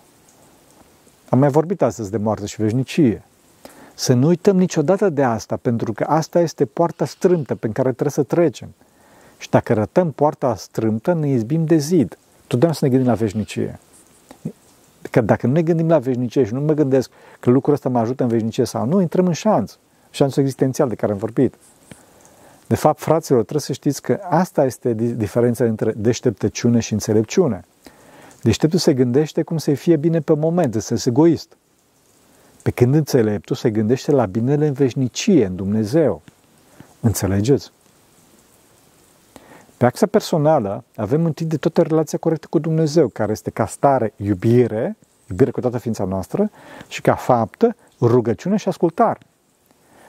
Am 1.30 1.40
mai 1.40 1.50
vorbit 1.50 1.82
astăzi 1.82 2.12
de 2.12 2.18
moarte 2.18 2.46
și 2.46 2.62
veșnicie. 2.62 3.24
Să 3.94 4.14
nu 4.14 4.28
uităm 4.28 4.58
niciodată 4.58 5.10
de 5.10 5.24
asta, 5.24 5.56
pentru 5.56 5.94
că 5.94 6.04
asta 6.04 6.40
este 6.40 6.66
poarta 6.66 7.06
strâmtă 7.06 7.56
pe 7.56 7.68
care 7.68 7.90
trebuie 7.90 8.12
să 8.12 8.24
trecem. 8.24 8.74
Și 9.38 9.50
dacă 9.50 9.74
rătăm 9.74 10.12
poarta 10.12 10.56
strâmtă, 10.56 11.14
ne 11.14 11.30
izbim 11.30 11.66
de 11.66 11.78
zid. 11.78 12.18
Totdeauna 12.48 12.78
să 12.78 12.86
ne 12.86 12.92
gândim 12.92 13.10
la 13.10 13.16
veșnicie. 13.16 13.80
Că 15.12 15.22
dacă 15.22 15.48
nu 15.48 15.54
ne 15.54 15.62
gândim 15.62 15.88
la 15.88 16.00
veșnicie 16.00 16.44
și 16.44 16.54
nu 16.54 16.60
mă 16.60 16.74
gândesc 16.74 17.10
că 17.40 17.50
lucrul 17.50 17.74
ăsta 17.74 17.90
mă 17.90 18.00
ajută 18.00 18.24
în 18.24 18.30
veșnicie 18.30 18.64
sau 18.64 18.86
nu, 18.86 19.02
intrăm 19.02 19.26
în 19.26 19.34
șanț. 19.34 19.78
Șanțul 20.10 20.42
existențial 20.42 20.90
de 20.90 20.96
care 20.96 21.12
am 21.12 21.18
vorbit. 21.18 21.54
De 22.68 22.76
fapt, 22.76 23.00
fraților, 23.00 23.42
trebuie 23.42 23.62
să 23.62 23.74
știți 23.74 24.02
că 24.02 24.20
asta 24.30 24.66
este 24.66 24.94
diferența 24.94 25.64
între 25.64 25.94
deșteptăciune 25.98 26.80
și 26.80 26.94
înțelepciune. 26.94 27.66
Deșteptul 28.46 28.80
se 28.80 28.94
gândește 28.94 29.44
cum 29.44 29.58
să 29.58 29.74
fie 29.74 29.96
bine 29.96 30.20
pe 30.20 30.36
moment, 30.36 30.74
să 30.82 30.96
se 30.96 31.10
egoist. 31.10 31.58
Pe 32.64 32.72
când 32.72 32.94
înțeleptul 32.94 33.56
se 33.56 33.70
gândește 33.70 34.12
la 34.12 34.26
binele 34.26 34.68
în 34.68 34.74
veșnicie, 34.74 35.46
în 35.46 35.56
Dumnezeu. 35.56 36.22
Înțelegeți? 37.00 37.72
Pe 39.78 39.86
axa 39.86 40.06
personală 40.06 40.84
avem 40.96 41.26
întâi 41.26 41.46
de 41.46 41.58
toată 41.58 41.82
relația 41.82 42.18
corectă 42.18 42.48
cu 42.50 42.60
Dumnezeu, 42.60 43.08
care 43.08 43.32
este 43.32 43.50
ca 43.50 43.66
stare 43.66 44.14
iubire, 44.16 44.98
iubire 45.30 45.52
cu 45.52 45.60
toată 45.60 45.78
ființa 45.78 46.04
noastră, 46.04 46.52
și 46.88 47.02
ca 47.02 47.16
faptă 47.16 47.76
rugăciune 48.02 48.56
și 48.56 48.68
ascultare. 48.68 49.20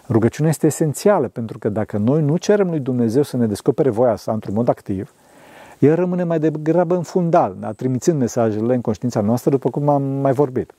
Rugăciunea 0.08 0.50
este 0.50 0.66
esențială, 0.66 1.28
pentru 1.28 1.58
că 1.58 1.68
dacă 1.68 1.96
noi 1.96 2.22
nu 2.22 2.36
cerem 2.36 2.68
lui 2.68 2.80
Dumnezeu 2.80 3.22
să 3.22 3.36
ne 3.36 3.46
descopere 3.46 3.90
voia 3.90 4.16
sa 4.16 4.32
într-un 4.32 4.54
mod 4.54 4.68
activ, 4.68 5.12
el 5.78 5.94
rămâne 5.94 6.24
mai 6.24 6.38
degrabă 6.38 6.96
în 6.96 7.02
fundal, 7.02 7.56
da? 7.58 7.72
trimițând 7.72 8.18
mesajele 8.18 8.74
în 8.74 8.80
conștiința 8.80 9.20
noastră, 9.20 9.50
după 9.50 9.70
cum 9.70 9.88
am 9.88 10.02
mai 10.02 10.32
vorbit. 10.32 10.72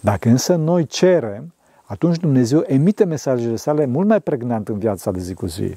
Dacă 0.00 0.28
însă 0.28 0.54
noi 0.54 0.86
cerem, 0.86 1.52
atunci 1.84 2.16
Dumnezeu 2.16 2.64
emite 2.66 3.04
mesajele 3.04 3.56
sale 3.56 3.86
mult 3.86 4.08
mai 4.08 4.20
pregnant 4.20 4.68
în 4.68 4.78
viața 4.78 5.10
de 5.10 5.20
zi 5.20 5.34
cu 5.34 5.46
zi. 5.46 5.76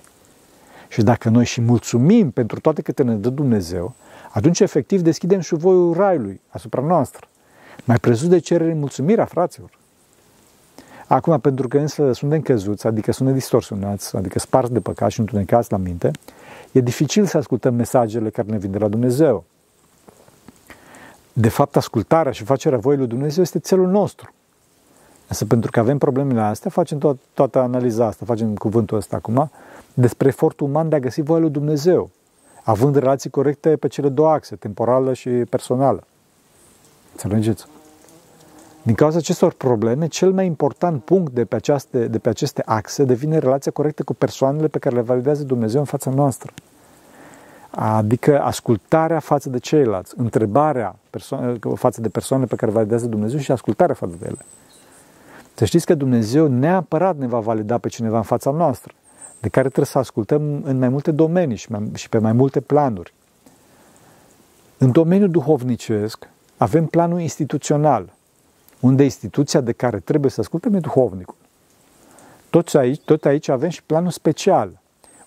Și 0.87 1.01
dacă 1.01 1.29
noi 1.29 1.45
și 1.45 1.61
mulțumim 1.61 2.31
pentru 2.31 2.59
toate 2.59 2.81
câte 2.81 3.03
ne 3.03 3.15
dă 3.15 3.29
Dumnezeu, 3.29 3.93
atunci 4.31 4.59
efectiv 4.59 5.01
deschidem 5.01 5.39
și 5.39 5.55
voiul 5.55 5.93
raiului 5.93 6.41
asupra 6.47 6.81
noastră. 6.81 7.27
Mai 7.83 7.97
presus 7.97 8.27
de 8.27 8.39
cerere 8.39 8.73
mulțumirea, 8.73 9.25
fraților. 9.25 9.69
Acum, 11.07 11.39
pentru 11.39 11.67
că 11.67 11.77
însă 11.77 12.11
suntem 12.11 12.41
căzuți, 12.41 12.87
adică 12.87 13.11
suntem 13.11 13.35
distorsionați, 13.35 14.15
adică 14.15 14.39
sparți 14.39 14.73
de 14.73 14.79
păcat 14.79 15.11
și 15.11 15.19
întunecați 15.19 15.71
la 15.71 15.77
minte, 15.77 16.11
e 16.77 16.81
dificil 16.81 17.25
să 17.25 17.37
ascultăm 17.37 17.73
mesajele 17.73 18.29
care 18.29 18.47
ne 18.47 18.57
vin 18.57 18.71
de 18.71 18.77
la 18.77 18.87
Dumnezeu. 18.87 19.43
De 21.33 21.49
fapt, 21.49 21.75
ascultarea 21.75 22.31
și 22.31 22.43
facerea 22.43 22.77
voii 22.77 22.97
lui 22.97 23.07
Dumnezeu 23.07 23.43
este 23.43 23.59
celul 23.59 23.87
nostru. 23.87 24.33
Însă 25.27 25.45
pentru 25.45 25.71
că 25.71 25.79
avem 25.79 25.97
problemele 25.97 26.41
astea, 26.41 26.69
facem 26.69 26.97
to- 26.97 27.33
toată 27.33 27.59
analiza 27.59 28.05
asta, 28.05 28.25
facem 28.25 28.55
cuvântul 28.55 28.97
ăsta 28.97 29.15
acum, 29.15 29.51
despre 29.93 30.27
efortul 30.27 30.67
uman 30.67 30.89
de 30.89 30.95
a 30.95 30.99
găsi 30.99 31.21
voia 31.21 31.39
lui 31.39 31.49
Dumnezeu, 31.49 32.09
având 32.63 32.95
relații 32.95 33.29
corecte 33.29 33.75
pe 33.75 33.87
cele 33.87 34.09
două 34.09 34.29
axe, 34.29 34.55
temporală 34.55 35.13
și 35.13 35.29
personală. 35.29 36.03
Înțelegeți? 37.11 37.65
Din 38.85 38.95
cauza 38.95 39.17
acestor 39.17 39.53
probleme, 39.53 40.07
cel 40.07 40.31
mai 40.31 40.45
important 40.45 41.03
punct 41.03 41.33
de 41.33 41.45
pe, 41.45 41.55
aceaste, 41.55 42.07
de 42.07 42.19
pe 42.19 42.29
aceste 42.29 42.61
axe 42.65 43.03
devine 43.03 43.37
relația 43.37 43.71
corectă 43.71 44.03
cu 44.03 44.13
persoanele 44.13 44.67
pe 44.67 44.79
care 44.79 44.95
le 44.95 45.01
validează 45.01 45.43
Dumnezeu 45.43 45.79
în 45.79 45.85
fața 45.85 46.11
noastră. 46.11 46.53
Adică 47.69 48.41
ascultarea 48.41 49.19
față 49.19 49.49
de 49.49 49.57
ceilalți, 49.57 50.13
întrebarea 50.17 50.95
perso- 51.09 51.59
față 51.75 52.01
de 52.01 52.09
persoanele 52.09 52.49
pe 52.49 52.55
care 52.55 52.71
le 52.71 52.77
validează 52.77 53.07
Dumnezeu 53.07 53.39
și 53.39 53.51
ascultarea 53.51 53.95
față 53.95 54.15
de 54.19 54.25
ele. 54.25 54.45
Să 55.53 55.65
știți 55.65 55.85
că 55.85 55.93
Dumnezeu 55.93 56.47
neapărat 56.47 57.17
ne 57.17 57.27
va 57.27 57.39
valida 57.39 57.77
pe 57.77 57.87
cineva 57.87 58.17
în 58.17 58.23
fața 58.23 58.51
noastră, 58.51 58.93
de 59.39 59.49
care 59.49 59.65
trebuie 59.65 59.85
să 59.85 59.97
ascultăm 59.97 60.61
în 60.63 60.77
mai 60.77 60.89
multe 60.89 61.11
domenii 61.11 61.55
și, 61.55 61.71
mai, 61.71 61.89
și 61.93 62.09
pe 62.09 62.17
mai 62.17 62.33
multe 62.33 62.59
planuri. 62.61 63.13
În 64.77 64.91
domeniul 64.91 65.29
duhovnicesc 65.29 66.29
avem 66.57 66.85
planul 66.85 67.19
instituțional, 67.19 68.13
unde 68.79 69.03
instituția 69.03 69.61
de 69.61 69.71
care 69.71 69.99
trebuie 69.99 70.31
să 70.31 70.39
ascultăm 70.39 70.73
e 70.73 70.79
duhovnicul. 70.79 71.35
Tot 72.49 72.73
aici, 72.73 73.01
tot 73.05 73.25
aici 73.25 73.47
avem 73.47 73.69
și 73.69 73.83
planul 73.83 74.11
special, 74.11 74.81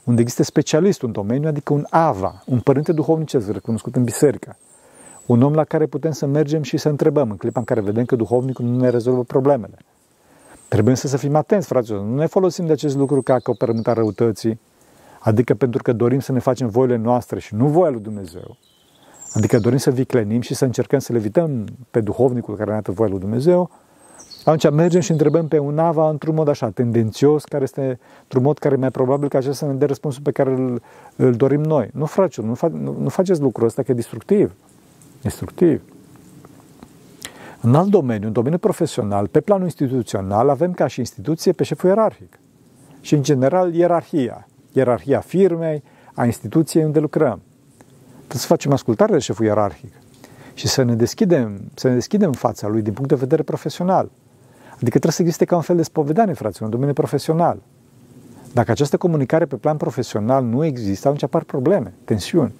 unde 0.04 0.20
există 0.20 0.42
specialist 0.42 1.02
în 1.02 1.12
domeniu, 1.12 1.48
adică 1.48 1.72
un 1.72 1.86
ava, 1.90 2.42
un 2.46 2.60
părinte 2.60 2.92
duhovnicesc 2.92 3.50
recunoscut 3.50 3.96
în 3.96 4.04
biserică. 4.04 4.56
Un 5.26 5.42
om 5.42 5.54
la 5.54 5.64
care 5.64 5.86
putem 5.86 6.10
să 6.10 6.26
mergem 6.26 6.62
și 6.62 6.76
să 6.76 6.88
întrebăm 6.88 7.30
în 7.30 7.36
clipa 7.36 7.58
în 7.58 7.64
care 7.64 7.80
vedem 7.80 8.04
că 8.04 8.16
duhovnicul 8.16 8.64
nu 8.64 8.78
ne 8.78 8.88
rezolvă 8.88 9.24
problemele. 9.24 9.76
Trebuie 10.68 10.94
să, 10.94 11.06
să 11.06 11.16
fim 11.16 11.34
atenți, 11.34 11.66
fraților. 11.66 12.00
Nu 12.00 12.16
ne 12.16 12.26
folosim 12.26 12.66
de 12.66 12.72
acest 12.72 12.96
lucru 12.96 13.22
ca 13.22 13.34
acoperământ 13.34 13.86
a 13.86 13.92
răutății, 13.92 14.60
adică 15.18 15.54
pentru 15.54 15.82
că 15.82 15.92
dorim 15.92 16.20
să 16.20 16.32
ne 16.32 16.38
facem 16.38 16.68
voile 16.68 16.96
noastre 16.96 17.38
și 17.38 17.54
nu 17.54 17.66
voia 17.66 17.90
lui 17.90 18.00
Dumnezeu. 18.00 18.56
Adică 19.32 19.58
dorim 19.58 19.78
să 19.78 19.90
viclenim 19.90 20.40
și 20.40 20.54
să 20.54 20.64
încercăm 20.64 20.98
să 20.98 21.12
le 21.12 21.18
evităm 21.18 21.64
pe 21.90 22.00
duhovnicul 22.00 22.56
care 22.56 22.70
ne-a 22.70 22.82
voia 22.84 23.08
lui 23.08 23.18
Dumnezeu, 23.18 23.70
atunci 24.44 24.70
mergem 24.70 25.00
și 25.00 25.10
întrebăm 25.10 25.48
pe 25.48 25.58
un 25.58 25.78
ava 25.78 26.08
într-un 26.08 26.34
mod 26.34 26.48
așa, 26.48 26.70
tendențios, 26.70 27.44
care 27.44 27.62
este 27.62 27.98
într-un 28.22 28.42
mod 28.42 28.58
care 28.58 28.74
e 28.74 28.78
mai 28.78 28.90
probabil 28.90 29.28
că 29.28 29.36
acesta 29.36 29.54
să 29.54 29.66
ne 29.66 29.72
dea 29.72 29.86
răspunsul 29.86 30.22
pe 30.22 30.30
care 30.30 30.50
îl, 30.50 30.82
îl 31.16 31.32
dorim 31.32 31.60
noi. 31.60 31.90
Nu, 31.92 32.06
fraților, 32.06 32.46
nu, 32.46 32.54
fa, 32.54 32.68
nu, 32.68 32.96
nu 33.00 33.08
faceți 33.08 33.40
lucrul 33.40 33.66
ăsta 33.66 33.82
că 33.82 33.90
e 33.90 33.94
destructiv. 33.94 34.54
Destructiv. 35.22 35.82
În 37.60 37.74
alt 37.74 37.88
domeniu, 37.88 38.26
în 38.26 38.32
domeniul 38.32 38.60
profesional, 38.60 39.26
pe 39.26 39.40
planul 39.40 39.64
instituțional, 39.64 40.48
avem 40.48 40.72
ca 40.72 40.86
și 40.86 40.98
instituție 40.98 41.52
pe 41.52 41.64
șeful 41.64 41.88
ierarhic. 41.88 42.38
Și, 43.00 43.14
în 43.14 43.22
general, 43.22 43.74
ierarhia. 43.74 44.48
Ierarhia 44.72 45.20
firmei, 45.20 45.82
a 46.14 46.24
instituției 46.24 46.84
unde 46.84 46.98
lucrăm. 46.98 47.40
Trebuie 48.28 48.40
să 48.40 48.46
facem 48.46 48.72
ascultare 48.72 49.12
de 49.12 49.18
șeful 49.18 49.44
ierarhic 49.44 49.92
și 50.54 50.68
să 50.68 50.82
ne 50.82 50.94
deschidem, 50.94 51.60
să 51.74 51.88
ne 51.88 51.94
deschidem 51.94 52.32
fața 52.32 52.68
lui 52.68 52.82
din 52.82 52.92
punct 52.92 53.08
de 53.08 53.14
vedere 53.14 53.42
profesional. 53.42 54.10
Adică 54.72 54.90
trebuie 54.90 55.12
să 55.12 55.22
existe 55.22 55.44
ca 55.44 55.56
un 55.56 55.62
fel 55.62 55.76
de 55.76 55.82
spovedanie, 55.82 56.34
fraților, 56.34 56.64
în 56.64 56.70
domeniul 56.70 56.94
profesional. 56.94 57.62
Dacă 58.52 58.70
această 58.70 58.96
comunicare 58.96 59.44
pe 59.44 59.56
plan 59.56 59.76
profesional 59.76 60.44
nu 60.44 60.64
există, 60.64 61.06
atunci 61.06 61.22
apar 61.22 61.42
probleme, 61.42 61.92
tensiuni. 62.04 62.54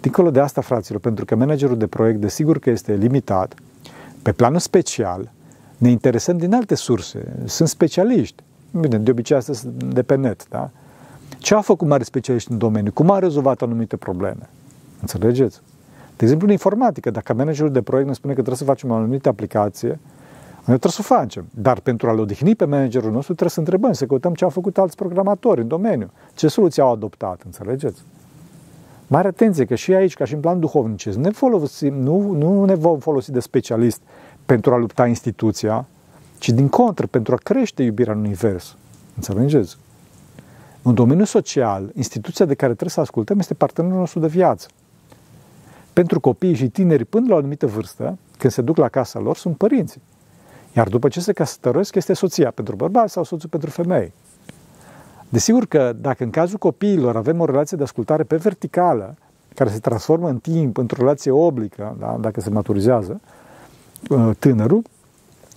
Dincolo 0.00 0.30
de 0.30 0.40
asta, 0.40 0.60
fraților, 0.60 1.00
pentru 1.00 1.24
că 1.24 1.34
managerul 1.34 1.76
de 1.76 1.86
proiect, 1.86 2.20
desigur 2.20 2.58
că 2.58 2.70
este 2.70 2.94
limitat, 2.94 3.54
pe 4.22 4.32
planul 4.32 4.58
special, 4.58 5.32
ne 5.78 5.90
interesăm 5.90 6.36
din 6.36 6.54
alte 6.54 6.74
surse. 6.74 7.32
Sunt 7.44 7.68
specialiști. 7.68 8.42
Bine, 8.70 8.98
de 8.98 9.10
obicei 9.10 9.36
asta 9.36 9.52
de 9.76 10.02
pe 10.02 10.14
net, 10.14 10.48
da? 10.48 10.70
Ce 11.38 11.54
a 11.54 11.60
făcut 11.60 11.88
mari 11.88 12.04
specialiști 12.04 12.50
în 12.50 12.58
domeniu? 12.58 12.92
Cum 12.92 13.10
a 13.10 13.18
rezolvat 13.18 13.62
anumite 13.62 13.96
probleme? 13.96 14.48
Înțelegeți? 15.00 15.60
De 16.16 16.24
exemplu, 16.24 16.46
în 16.46 16.52
informatică, 16.52 17.10
dacă 17.10 17.34
managerul 17.34 17.72
de 17.72 17.82
proiect 17.82 18.08
ne 18.08 18.14
spune 18.14 18.34
că 18.34 18.40
trebuie 18.40 18.66
să 18.66 18.72
facem 18.72 18.90
o 18.90 18.94
anumită 18.94 19.28
aplicație, 19.28 19.98
noi 20.66 20.78
trebuie 20.78 20.92
să 20.92 20.98
o 21.00 21.14
facem. 21.16 21.46
Dar 21.50 21.80
pentru 21.80 22.08
a-l 22.08 22.18
odihni 22.18 22.54
pe 22.54 22.64
managerul 22.64 23.10
nostru, 23.10 23.34
trebuie 23.34 23.50
să 23.50 23.58
întrebăm, 23.58 23.92
să 23.92 24.06
căutăm 24.06 24.34
ce 24.34 24.44
au 24.44 24.50
făcut 24.50 24.78
alți 24.78 24.96
programatori 24.96 25.60
în 25.60 25.68
domeniu, 25.68 26.10
ce 26.34 26.48
soluții 26.48 26.82
au 26.82 26.92
adoptat, 26.92 27.42
înțelegeți? 27.44 28.02
Mare 29.06 29.28
atenție 29.28 29.64
că 29.64 29.74
și 29.74 29.92
aici, 29.94 30.14
ca 30.14 30.24
și 30.24 30.34
în 30.34 30.40
plan 30.40 30.60
duhovnicesc, 30.60 31.18
ne 31.18 31.30
folosim, 31.30 31.94
nu, 31.94 32.32
nu 32.32 32.64
ne 32.64 32.74
vom 32.74 32.98
folosi 32.98 33.30
de 33.30 33.40
specialist 33.40 34.00
pentru 34.46 34.74
a 34.74 34.76
lupta 34.76 35.06
instituția, 35.06 35.86
ci 36.38 36.50
din 36.50 36.68
contră, 36.68 37.06
pentru 37.06 37.34
a 37.34 37.36
crește 37.36 37.82
iubirea 37.82 38.12
în 38.12 38.18
univers. 38.18 38.76
Înțelegeți? 39.16 39.76
În 40.82 40.94
domeniul 40.94 41.26
social, 41.26 41.90
instituția 41.94 42.44
de 42.44 42.54
care 42.54 42.70
trebuie 42.70 42.90
să 42.90 43.00
ascultăm 43.00 43.38
este 43.38 43.54
partenerul 43.54 43.98
nostru 43.98 44.20
de 44.20 44.26
viață. 44.26 44.66
Pentru 45.94 46.20
copiii 46.20 46.54
și 46.54 46.68
tineri 46.68 47.04
până 47.04 47.26
la 47.28 47.34
o 47.34 47.38
anumită 47.38 47.66
vârstă, 47.66 48.18
când 48.38 48.52
se 48.52 48.62
duc 48.62 48.76
la 48.76 48.88
casa 48.88 49.18
lor, 49.18 49.36
sunt 49.36 49.56
părinții. 49.56 50.02
Iar 50.72 50.88
după 50.88 51.08
ce 51.08 51.20
se 51.20 51.32
căsătoresc, 51.32 51.94
este 51.94 52.12
soția 52.12 52.50
pentru 52.50 52.76
bărbați 52.76 53.12
sau 53.12 53.24
soțul 53.24 53.48
pentru 53.48 53.70
femei. 53.70 54.12
Desigur 55.28 55.66
că 55.66 55.92
dacă 56.00 56.24
în 56.24 56.30
cazul 56.30 56.58
copiilor 56.58 57.16
avem 57.16 57.40
o 57.40 57.44
relație 57.44 57.76
de 57.76 57.82
ascultare 57.82 58.22
pe 58.22 58.36
verticală, 58.36 59.14
care 59.54 59.70
se 59.70 59.78
transformă 59.78 60.28
în 60.28 60.38
timp 60.38 60.76
într-o 60.76 61.00
relație 61.00 61.30
oblică, 61.30 61.96
da? 61.98 62.16
dacă 62.20 62.40
se 62.40 62.50
maturizează 62.50 63.20
uh, 64.10 64.30
tânărul, 64.38 64.82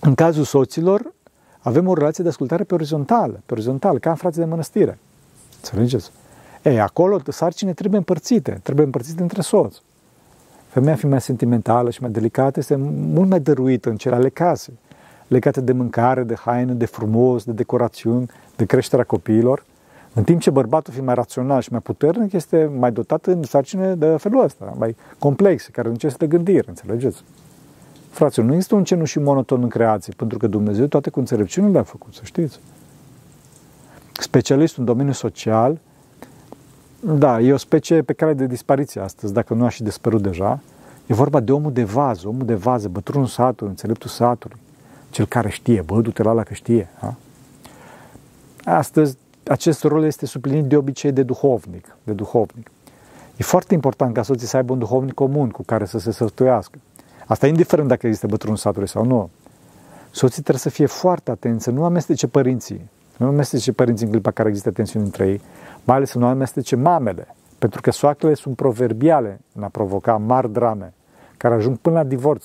în 0.00 0.14
cazul 0.14 0.44
soților 0.44 1.12
avem 1.58 1.88
o 1.88 1.94
relație 1.94 2.22
de 2.22 2.30
ascultare 2.30 2.64
pe 2.64 2.74
orizontală, 2.74 3.40
pe 3.46 3.52
orizontală, 3.52 3.98
ca 3.98 4.10
în 4.10 4.16
frații 4.16 4.40
de 4.40 4.46
mănăstire. 4.46 4.98
Înțelegeți? 5.56 6.10
Ei, 6.62 6.80
acolo 6.80 7.20
sarcine 7.28 7.72
trebuie 7.72 7.98
împărțite, 7.98 8.60
trebuie 8.62 8.84
împărțite 8.84 9.22
între 9.22 9.40
soți. 9.40 9.82
Femeia 10.78 10.96
fiind 10.96 11.12
mai 11.12 11.22
sentimentală 11.22 11.90
și 11.90 12.00
mai 12.00 12.10
delicată 12.10 12.58
este 12.58 12.76
mult 13.14 13.28
mai 13.28 13.40
dăruită 13.40 13.88
în 13.88 13.96
cele 13.96 14.14
ale 14.14 14.28
casei, 14.28 14.78
legate 15.26 15.60
de 15.60 15.72
mâncare, 15.72 16.22
de 16.22 16.34
haine, 16.34 16.72
de 16.72 16.86
frumos, 16.86 17.44
de 17.44 17.52
decorațiuni, 17.52 18.30
de 18.56 18.64
creșterea 18.64 19.04
copiilor, 19.04 19.64
în 20.14 20.24
timp 20.24 20.40
ce 20.40 20.50
bărbatul 20.50 20.92
fiind 20.92 21.06
mai 21.06 21.14
rațional 21.14 21.60
și 21.60 21.68
mai 21.70 21.80
puternic 21.80 22.32
este 22.32 22.70
mai 22.78 22.92
dotat 22.92 23.26
în 23.26 23.42
sarcine 23.42 23.94
de 23.94 24.16
felul 24.18 24.44
ăsta, 24.44 24.74
mai 24.78 24.96
complexe, 25.18 25.70
care 25.70 25.88
necesită 25.88 26.24
gândire, 26.24 26.64
înțelegeți? 26.66 27.24
Fraților, 28.10 28.46
nu 28.46 28.52
există 28.52 28.74
un 28.74 28.84
cenușii 28.84 29.20
monoton 29.20 29.62
în 29.62 29.68
creație, 29.68 30.12
pentru 30.16 30.38
că 30.38 30.46
Dumnezeu 30.46 30.86
toate 30.86 31.10
cu 31.10 31.18
înțelepciunile 31.18 31.72
le-a 31.72 31.82
făcut, 31.82 32.14
să 32.14 32.20
știți. 32.24 32.60
Specialistul 34.12 34.80
în 34.80 34.86
domeniul 34.86 35.14
social, 35.14 35.78
da, 37.00 37.40
e 37.40 37.52
o 37.52 37.56
specie 37.56 38.02
pe 38.02 38.12
care 38.12 38.32
de 38.32 38.46
dispariție 38.46 39.00
astăzi, 39.00 39.32
dacă 39.32 39.54
nu 39.54 39.64
a 39.64 39.68
și 39.68 39.82
dispărut 39.82 40.22
deja. 40.22 40.60
E 41.06 41.14
vorba 41.14 41.40
de 41.40 41.52
omul 41.52 41.72
de 41.72 41.84
vază, 41.84 42.28
omul 42.28 42.46
de 42.46 42.54
vază, 42.54 42.88
bătrânul 42.88 43.26
satului, 43.26 43.70
înțeleptul 43.70 44.10
satului, 44.10 44.56
cel 45.10 45.26
care 45.26 45.48
știe, 45.48 45.80
bă, 45.80 46.00
du-te 46.00 46.22
la 46.22 46.32
la 46.32 46.42
că 46.42 46.54
știe. 46.54 46.88
Da? 47.00 47.14
Astăzi, 48.64 49.16
acest 49.48 49.82
rol 49.82 50.04
este 50.04 50.26
suplinit 50.26 50.64
de 50.64 50.76
obicei 50.76 51.12
de 51.12 51.22
duhovnic, 51.22 51.96
de 52.04 52.12
duhovnic. 52.12 52.70
E 53.36 53.42
foarte 53.42 53.74
important 53.74 54.14
ca 54.14 54.22
soții 54.22 54.46
să 54.46 54.56
aibă 54.56 54.72
un 54.72 54.78
duhovnic 54.78 55.14
comun 55.14 55.48
cu 55.48 55.62
care 55.62 55.84
să 55.84 55.98
se 55.98 56.12
săstuiască. 56.12 56.78
Asta 57.26 57.46
indiferent 57.46 57.88
dacă 57.88 58.06
există 58.06 58.26
bătrânul 58.26 58.56
satului 58.56 58.88
sau 58.88 59.04
nu. 59.04 59.30
Soții 60.10 60.42
trebuie 60.42 60.62
să 60.62 60.70
fie 60.70 60.86
foarte 60.86 61.30
atenți, 61.30 61.64
să 61.64 61.70
nu 61.70 61.84
amestece 61.84 62.26
părinții. 62.26 62.88
Nu 63.18 63.26
amestece 63.26 63.72
părinții 63.72 64.04
în 64.06 64.10
clipa 64.10 64.30
care 64.30 64.48
există 64.48 64.70
tensiuni 64.70 65.04
între 65.04 65.28
ei, 65.28 65.40
mai 65.84 65.96
ales 65.96 66.10
să 66.10 66.18
nu 66.18 66.26
amestece 66.26 66.76
mamele, 66.76 67.34
pentru 67.58 67.80
că 67.80 67.90
soacrele 67.90 68.34
sunt 68.34 68.56
proverbiale 68.56 69.40
în 69.54 69.62
a 69.62 69.68
provoca 69.68 70.16
mari 70.16 70.52
drame, 70.52 70.92
care 71.36 71.54
ajung 71.54 71.76
până 71.76 71.96
la 71.96 72.04
divorț. 72.04 72.44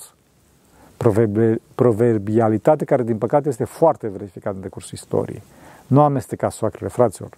Proverbialitate 1.76 2.86
care, 2.86 3.04
din 3.04 3.18
păcate, 3.18 3.50
este 3.50 3.64
foarte 3.64 4.08
verificată 4.08 4.56
în 4.56 4.62
decursul 4.62 4.92
istoriei. 4.94 5.44
Nu 5.88 6.02
amesteca 6.02 6.50
soacrele, 6.50 6.90
fraților. 6.90 7.38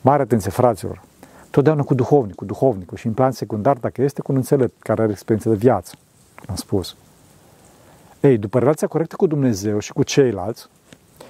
Mare 0.00 0.22
atenție, 0.22 0.50
fraților. 0.50 1.02
Totdeauna 1.50 1.82
cu 1.82 1.94
duhovnic, 1.94 2.34
cu 2.34 2.44
duhovnicul 2.44 2.96
și 2.96 3.06
în 3.06 3.12
plan 3.12 3.30
secundar, 3.30 3.76
dacă 3.76 4.02
este 4.02 4.22
cu 4.22 4.32
un 4.32 4.36
înțelept 4.36 4.82
care 4.82 5.02
are 5.02 5.10
experiență 5.10 5.48
de 5.48 5.54
viață 5.54 5.94
am 6.46 6.54
spus. 6.54 6.96
Ei, 8.20 8.38
după 8.38 8.58
relația 8.58 8.86
corectă 8.86 9.16
cu 9.16 9.26
Dumnezeu 9.26 9.78
și 9.78 9.92
cu 9.92 10.02
ceilalți, 10.02 10.68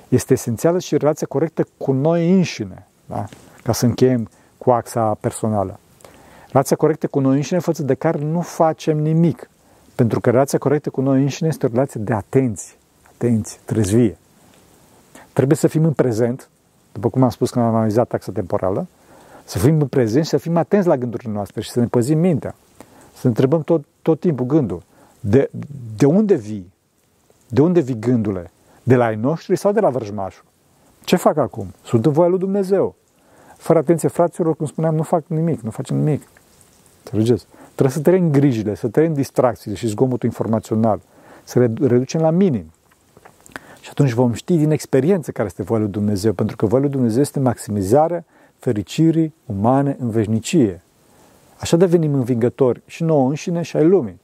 este 0.09 0.33
esențială 0.33 0.79
și 0.79 0.97
relația 0.97 1.27
corectă 1.27 1.66
cu 1.77 1.92
noi 1.92 2.33
înșine, 2.33 2.87
da? 3.07 3.25
ca 3.62 3.73
să 3.73 3.87
încheiem 3.87 4.29
cu 4.59 4.71
axa 4.71 5.14
personală. 5.21 5.79
Relația 6.49 6.77
corectă 6.77 7.07
cu 7.07 7.21
noi 7.21 7.37
înșine 7.37 7.59
față 7.59 7.83
de 7.83 7.94
care 7.94 8.18
nu 8.18 8.40
facem 8.40 8.99
nimic. 8.99 9.51
Pentru 9.94 10.21
că 10.21 10.31
relația 10.31 10.59
corectă 10.59 10.90
cu 10.90 11.01
noi 11.01 11.23
înșine 11.23 11.49
este 11.49 11.66
o 11.66 11.68
relație 11.68 12.01
de 12.01 12.12
atenție, 12.12 12.75
atenție, 13.14 13.59
trezvie. 13.64 14.16
Trebuie 15.33 15.57
să 15.57 15.66
fim 15.66 15.85
în 15.85 15.92
prezent, 15.92 16.49
după 16.92 17.09
cum 17.09 17.23
am 17.23 17.31
spus 17.31 17.51
când 17.51 17.64
am 17.64 17.75
analizat 17.75 18.09
taxa 18.09 18.33
temporală, 18.33 18.87
să 19.44 19.59
fim 19.59 19.81
în 19.81 19.87
prezent 19.87 20.25
și 20.25 20.31
să 20.31 20.37
fim 20.37 20.57
atenți 20.57 20.88
la 20.88 20.97
gândurile 20.97 21.33
noastre 21.33 21.61
și 21.61 21.71
să 21.71 21.81
ne 21.81 21.87
păzim 21.87 22.18
mintea. 22.18 22.55
Să 23.14 23.27
întrebăm 23.27 23.62
tot, 23.62 23.85
tot 24.03 24.21
timpul 24.21 24.47
gândul. 24.47 24.83
De, 25.21 25.51
de 25.97 26.07
unde 26.07 26.35
vii? 26.35 26.73
De 27.49 27.61
unde 27.61 27.81
vii 27.81 27.99
gândurile? 27.99 28.51
De 28.88 28.96
la 28.96 29.05
ai 29.05 29.16
noștri 29.16 29.57
sau 29.57 29.72
de 29.72 29.81
la 29.81 29.90
vrăjmașul? 29.90 30.44
Ce 31.05 31.16
fac 31.16 31.37
acum? 31.37 31.66
Sunt 31.85 32.07
în 32.07 32.12
voia 32.12 32.29
lui 32.29 32.38
Dumnezeu. 32.38 32.94
Fără 33.57 33.79
atenție, 33.79 34.09
fraților, 34.09 34.57
cum 34.57 34.66
spuneam, 34.66 34.94
nu 34.94 35.03
fac 35.03 35.24
nimic, 35.27 35.61
nu 35.61 35.70
facem 35.70 35.96
nimic. 35.96 36.29
Înțelegeți? 37.05 37.46
Trebuie 37.72 37.90
să 37.90 38.01
tăiem 38.01 38.31
grijile, 38.31 38.74
să 38.74 38.88
tăiem 38.88 39.14
distracțiile 39.14 39.77
și 39.77 39.87
zgomotul 39.87 40.29
informațional, 40.29 41.01
să 41.44 41.59
le 41.59 41.72
reducem 41.81 42.20
la 42.20 42.31
minim. 42.31 42.72
Și 43.81 43.90
atunci 43.90 44.12
vom 44.12 44.33
ști 44.33 44.57
din 44.57 44.70
experiență 44.70 45.31
care 45.31 45.46
este 45.46 45.62
voia 45.62 45.81
lui 45.81 45.90
Dumnezeu, 45.90 46.33
pentru 46.33 46.57
că 46.57 46.66
voia 46.66 46.83
lui 46.83 46.90
Dumnezeu 46.90 47.20
este 47.20 47.40
maximizarea 47.40 48.24
fericirii 48.59 49.35
umane 49.46 49.96
în 50.01 50.11
veșnicie. 50.11 50.83
Așa 51.59 51.77
devenim 51.77 52.14
învingători 52.14 52.83
și 52.87 53.03
nouă 53.03 53.29
înșine 53.29 53.62
și 53.62 53.77
ai 53.77 53.85
lumii. 53.85 54.20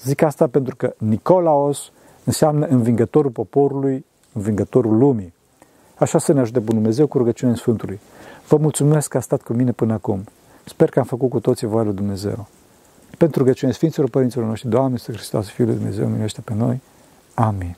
Zic 0.00 0.22
asta 0.22 0.46
pentru 0.46 0.76
că 0.76 0.94
Nicolaos 0.98 1.92
înseamnă 2.24 2.66
învingătorul 2.66 3.30
poporului, 3.30 4.04
învingătorul 4.32 4.96
lumii. 4.98 5.32
Așa 5.94 6.18
să 6.18 6.32
ne 6.32 6.40
ajute 6.40 6.58
Bunul 6.58 6.82
Dumnezeu 6.82 7.06
cu 7.06 7.18
rugăciunea 7.18 7.54
Sfântului. 7.54 8.00
Vă 8.48 8.56
mulțumesc 8.56 9.08
că 9.08 9.16
a 9.16 9.20
stat 9.20 9.42
cu 9.42 9.52
mine 9.52 9.72
până 9.72 9.92
acum. 9.92 10.24
Sper 10.64 10.88
că 10.88 10.98
am 10.98 11.04
făcut 11.04 11.30
cu 11.30 11.40
toții 11.40 11.66
voia 11.66 11.84
lui 11.84 11.94
Dumnezeu. 11.94 12.46
Pentru 13.18 13.38
rugăciunea 13.38 13.74
Sfinților 13.74 14.08
Părinților 14.08 14.46
noștri, 14.46 14.68
Doamne, 14.68 14.96
Să 14.96 15.12
Hristos, 15.12 15.48
Fiul 15.48 15.66
lui 15.66 15.76
Dumnezeu, 15.76 16.08
minește 16.08 16.40
pe 16.40 16.54
noi. 16.54 16.80
Amin. 17.34 17.76